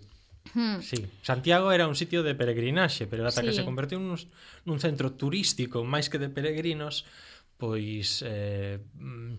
[0.53, 0.79] Hmm.
[0.79, 3.49] Sí, Santiago era un sitio de peregrinaxe, pero ata sí.
[3.49, 4.21] que se convertiu nun,
[4.69, 7.09] nun centro turístico máis que de peregrinos,
[7.57, 9.33] pois eh, mm,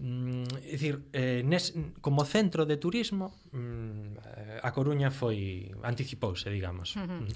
[0.00, 6.48] mm é dicir, eh, nes, como centro de turismo mm, eh, a Coruña foi anticipouse,
[6.48, 6.96] digamos.
[6.96, 7.20] Uh -huh.
[7.28, 7.32] mm.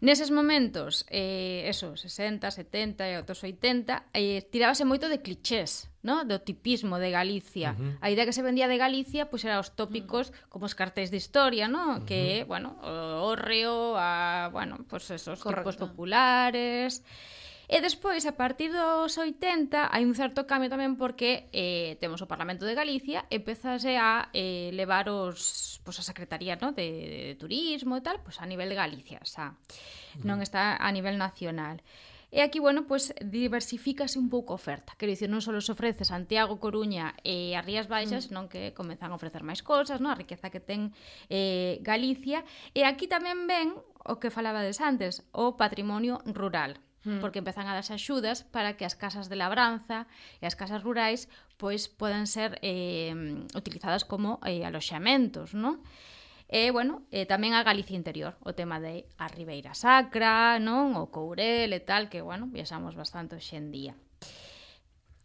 [0.00, 6.22] Neses momentos, eh, eso, 60, 70 e outros 80, eh, tirábase moito de clichés, no?
[6.22, 7.74] do tipismo de Galicia.
[7.74, 8.06] Uh -huh.
[8.06, 10.54] A idea que se vendía de Galicia pois pues, era os tópicos mm.
[10.54, 11.82] como os cartéis de historia, no?
[11.82, 12.06] Uh -huh.
[12.06, 15.66] que, bueno, o, o a, bueno, pois pues esos Correcto.
[15.66, 17.02] tipos populares...
[17.68, 22.30] E despois, a partir dos 80, hai un certo cambio tamén porque eh, temos o
[22.30, 26.72] Parlamento de Galicia, empezase a eh, levar os, pues, a Secretaría no?
[26.72, 29.52] de, de, de Turismo e tal, pues, a nivel de Galicia, xa.
[30.24, 31.84] Non está a nivel nacional.
[32.32, 34.96] E aquí, bueno, pues diversificase un pouco a oferta.
[34.96, 38.32] Quero dicir, non só se ofrece Santiago, Coruña e as Rías Baixas, mm.
[38.32, 40.12] non que comezan a ofrecer máis cousas, non?
[40.12, 40.92] A riqueza que ten
[41.28, 42.48] eh, Galicia.
[42.72, 43.76] E aquí tamén ven
[44.08, 46.80] o que falaba des antes, o patrimonio rural.
[47.06, 47.22] Mm.
[47.22, 50.10] porque empezan a darse axudas para que as casas de labranza
[50.42, 53.14] e as casas rurais pois podan ser eh,
[53.54, 55.78] utilizadas como eh, aloxamentos, non?
[56.48, 60.96] E, bueno, eh, tamén a Galicia interior, o tema de a Ribeira Sacra, non?
[60.96, 63.94] O Courel e tal, que, bueno, viaxamos bastante hoxe en día.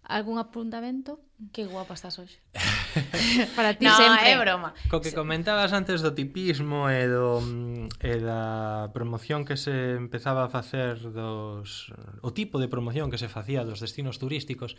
[0.03, 1.23] Algún apuntamento?
[1.55, 2.43] Que guapa estás hoxe.
[3.57, 4.31] Para ti no, sempre.
[4.31, 4.73] é broma.
[4.89, 10.45] Co que comentabas antes do tipismo e do mm, e da promoción que se empezaba
[10.45, 11.91] a facer dos
[12.21, 14.77] o tipo de promoción que se facía dos destinos turísticos,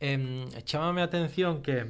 [0.00, 1.86] eh, chamame a atención que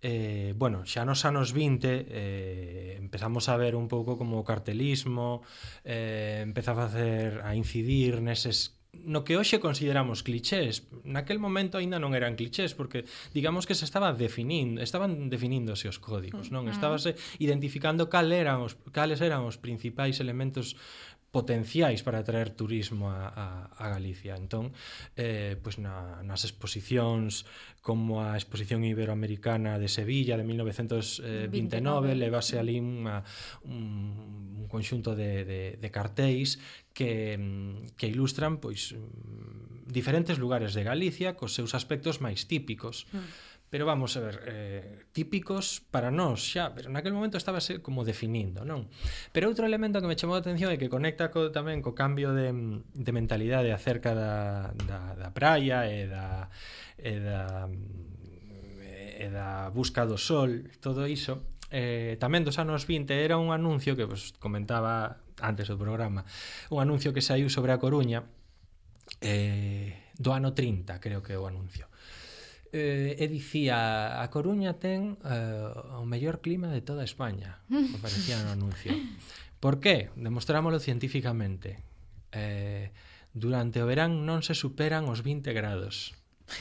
[0.00, 5.42] eh, bueno, xa nos anos 20 eh, empezamos a ver un pouco como o cartelismo
[5.82, 10.86] eh, empeza a facer a incidir neses no que hoxe consideramos clichés.
[11.04, 16.00] Naquel momento aínda non eran clichés porque digamos que se estaba definindo, estaban definíndose os
[16.02, 16.66] códigos, non?
[16.66, 16.76] Mm, mm.
[16.76, 20.74] Estábase identificando cal eran os cales eran os principais elementos
[21.30, 24.32] potenciais para atraer turismo a, a, a Galicia.
[24.36, 24.72] Entón,
[25.12, 27.44] eh, pois na, nas exposicións
[27.84, 32.12] como a Exposición Iberoamericana de Sevilla de 1929 29.
[32.12, 33.20] Eh, levase ali unha,
[33.68, 36.56] un, un conxunto de, de, de cartéis
[36.96, 37.36] que,
[38.00, 38.96] que ilustran pois
[39.84, 43.04] diferentes lugares de Galicia cos seus aspectos máis típicos.
[43.12, 48.00] Mm Pero vamos a ver, eh, típicos para nós xa, pero naquel momento estaba como
[48.00, 48.88] definindo, non?
[49.28, 52.32] Pero outro elemento que me chamou a atención e que conecta co, tamén co cambio
[52.32, 52.48] de,
[52.80, 56.48] de mentalidade acerca da, da, da praia e da,
[56.96, 57.68] e da
[59.18, 63.98] e da busca do sol, todo iso, eh, tamén dos anos 20 era un anuncio
[63.98, 66.24] que vos comentaba antes do programa,
[66.72, 68.24] un anuncio que saiu sobre a Coruña
[69.20, 71.84] eh, do ano 30, creo que é o anuncio
[72.72, 77.64] Eh, e dicía, a Coruña ten eh, o mellor clima de toda España,
[77.96, 78.92] aparecía no anuncio.
[79.60, 80.12] Por qué?
[80.20, 81.80] Demostrámoslo científicamente.
[82.32, 82.92] Eh,
[83.32, 86.12] durante o verán non se superan os 20 grados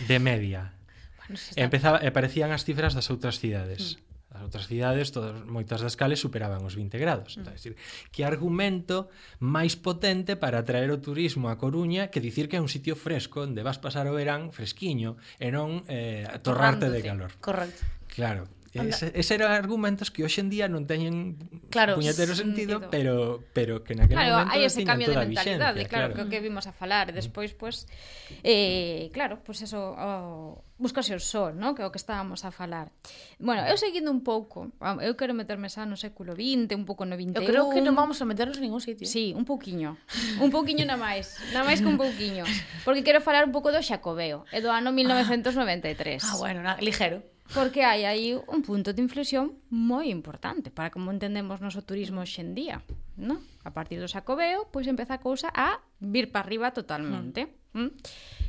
[0.08, 0.80] de media.
[1.20, 1.60] Bueno, está...
[1.60, 4.00] Empezaba, aparecían as cifras das outras cidades.
[4.00, 7.40] Mm as outras cidades, todas, moitas das cales superaban os 20 grados.
[7.40, 7.56] Entón, mm.
[7.56, 7.74] Entón, decir,
[8.12, 9.08] que argumento
[9.40, 13.48] máis potente para atraer o turismo a Coruña que dicir que é un sitio fresco
[13.48, 17.32] onde vas pasar o verán fresquiño e non eh, atorrarte de calor.
[17.40, 17.88] Correcto.
[18.12, 18.57] Claro.
[18.74, 21.40] Ese, ese eran argumentos que hoxe en día non teñen
[21.72, 25.86] claro, puñetero sentido, sentido, pero pero que naquele claro, momento hai ese cambio de mentalidade,
[25.86, 27.16] vixencia, claro, claro, que o que vimos a falar, mm.
[27.16, 31.74] despois pois pues, eh, claro, pois pues eso oh, buscase o sol, ¿no?
[31.74, 32.92] que o que estábamos a falar.
[33.40, 34.70] Bueno, eu seguindo un pouco,
[35.02, 37.42] eu quero meterme xa no século XX, un pouco no 21.
[37.42, 39.10] Eu creo que non vamos a meternos en ningún sitio.
[39.10, 39.98] Sí, un pouquiño.
[40.38, 42.46] Un pouquiño na máis, na máis que un pouquiño.
[42.86, 46.22] Porque quero falar un pouco do Xacobeo, e do ano 1993.
[46.22, 47.26] Ah, ah bueno, na, ligero.
[47.54, 52.84] Porque hai aí un punto de inflexión moi importante para como entendemos noso turismo hoxendía,
[53.16, 53.40] ¿no?
[53.64, 57.48] A partir do Xacobeo, pois empeza a cousa a vir para arriba totalmente.
[57.72, 57.88] Mm.
[57.88, 57.90] Mm?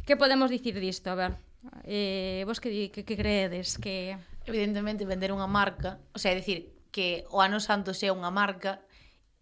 [0.03, 1.15] Que podemos dicir disto?
[1.15, 1.33] A ver,
[1.85, 4.19] eh, vos que, que, que creedes que...
[4.49, 8.81] Evidentemente, vender unha marca, o sea, decir que o Ano Santo sea unha marca,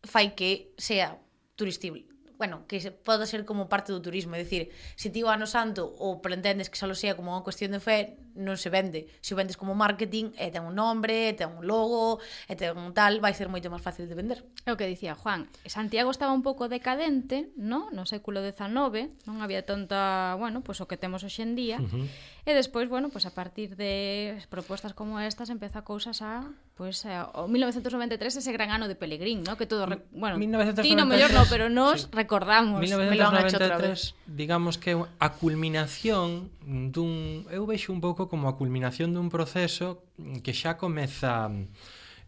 [0.03, 1.17] fai que sea
[1.55, 5.49] turistible bueno, que poda ser como parte do turismo, é dicir, se ti o ano
[5.49, 9.09] santo ou pretendes que só sea como unha cuestión de fe, non se vende.
[9.25, 12.77] Se o vendes como marketing, e ten un nombre, e ten un logo, e ten
[12.77, 14.45] un tal, vai ser moito máis fácil de vender.
[14.69, 19.41] É o que dicía Juan, Santiago estaba un pouco decadente, no, no século XIX, non
[19.41, 22.07] había tanta, bueno, pois pues, o que temos hoxe en día, uh -huh.
[22.45, 27.01] e despois, bueno, pois pues, a partir de propostas como estas empeza cousas a Pois
[27.01, 29.57] pues, eh, o 1993 ese gran ano de Pelegrín, ¿no?
[29.57, 30.05] Que todo, re...
[30.13, 32.09] bueno, 1993, ti no mellor no, pero nos sí.
[32.13, 39.33] recordamos, 1993, digamos que a culminación dun eu vexo un pouco como a culminación dun
[39.33, 40.05] proceso
[40.45, 41.49] que xa comeza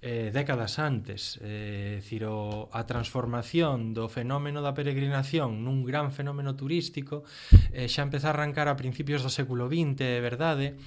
[0.00, 6.56] eh, décadas antes eh, decir, o, a transformación do fenómeno da peregrinación nun gran fenómeno
[6.56, 7.20] turístico
[7.76, 10.80] eh, xa empeza a arrancar a principios do século XX, é verdade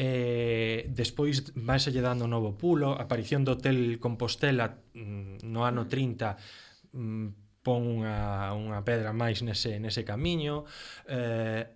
[0.00, 5.84] eh, despois vaise lle dando novo pulo, a aparición do Hotel Compostela mm, no ano
[5.84, 6.40] 30
[6.96, 10.64] mm, pon unha, unha pedra máis nese, nese camiño,
[11.04, 11.68] eh,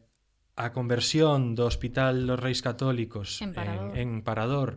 [0.56, 4.68] a conversión do Hospital dos Reis Católicos en Parador, en, en Parador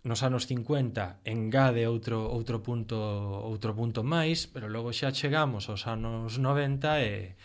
[0.00, 2.96] nos anos 50 engade outro outro punto
[3.44, 7.36] outro punto máis, pero logo xa chegamos aos anos 90 e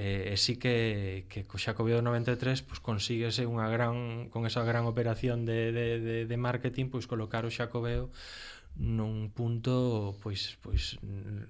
[0.00, 4.64] Eh, e, e sí que, que co Xacobeo 93 pois, consíguese unha gran, con esa
[4.64, 8.08] gran operación de, de, de, de marketing pois colocar o Xacobeo
[8.80, 10.96] nun punto pois pois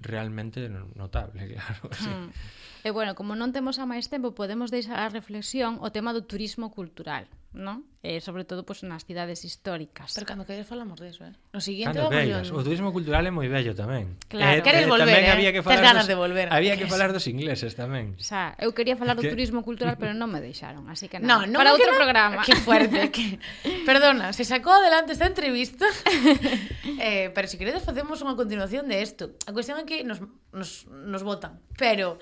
[0.03, 0.66] realmente
[0.98, 2.34] notable, claro, mm.
[2.82, 6.24] E bueno, como non temos a máis tempo, podemos deixar a reflexión o tema do
[6.24, 7.84] turismo cultural, non?
[8.00, 10.16] E sobre todo pois pues, nas cidades históricas.
[10.16, 11.36] Pero cando queres falamos deso, eh.
[11.52, 14.16] No siguiente cando vamos O turismo cultural é moi bello tamén.
[14.32, 14.56] Claro.
[14.56, 15.36] Eh, queres eh, volver, tamén eh?
[15.36, 16.46] había que falar ganas dos, de volver.
[16.48, 18.16] Había que falar dos ingleses tamén.
[18.16, 19.28] O sea, eu quería falar do que...
[19.28, 21.44] turismo cultural, pero non me deixaron, así que nada.
[21.44, 22.00] No, no Para outro queda...
[22.00, 22.40] programa.
[22.40, 23.36] Que fuerte, que
[23.88, 25.84] Perdona, se sacou adelante esta entrevista.
[27.04, 29.36] eh, pero se si queredes facemos unha continuación de isto.
[29.44, 30.24] A cuestión é que nos
[30.56, 32.16] nos nos votan, pero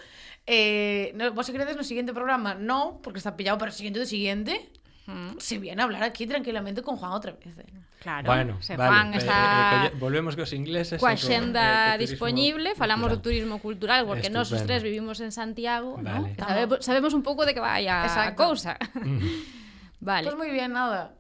[0.51, 4.01] Eh, no, vos se credes no siguiente programa, no, porque está pillado para o siguiente
[4.01, 4.73] do siguiente.
[5.05, 5.37] Mm.
[5.37, 7.53] Se viene a hablar aquí tranquilamente con Juan outra vez.
[7.53, 7.69] Eh.
[8.01, 12.79] Claro, bueno, se vale, Juan está eh, eh, volvemos cos ingleses coa xenda eh, disponible,
[12.79, 16.33] falamos do turismo cultural porque nós os tres vivimos en Santiago, vale.
[16.33, 16.47] ¿no?
[16.47, 18.39] Sabemos, sabemos un pouco de que vai a Exacto.
[18.39, 18.79] cousa.
[18.95, 19.21] Mm.
[20.09, 20.25] vale.
[20.31, 21.13] Pues moi bien, nada.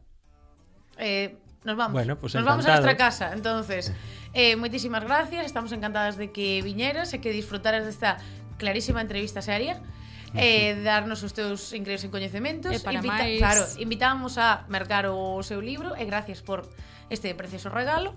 [0.97, 1.35] Eh,
[1.67, 1.99] nos vamos.
[1.99, 3.35] Bueno, pues nos vamos a nuestra casa.
[3.35, 3.91] Entonces,
[4.33, 8.23] eh, moitísimas gracias, estamos encantadas de que viñeras e que disfrutaras desta
[8.59, 9.81] clarísima entrevista seria
[10.35, 13.41] eh, darnos os teus increíbles coñecementos e para Invita máis...
[13.41, 16.69] claro, invitamos a mercar o seu libro e gracias por
[17.09, 18.13] este precioso regalo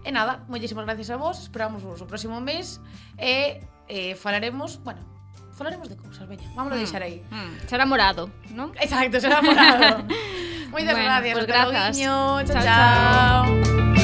[0.00, 2.80] e nada, moitísimas gracias a vos esperamos vos o próximo mes
[3.20, 3.60] e
[3.92, 5.04] eh, falaremos, bueno
[5.52, 6.80] falaremos de cousas, veña, vamos a mm.
[6.80, 7.68] deixar aí mm.
[7.68, 8.72] será morado, non?
[8.80, 10.08] exacto, será morado
[10.72, 11.98] moitas bueno, gracias, pues gracias.
[11.98, 12.64] Chao, chao, chao.
[12.64, 13.99] chao.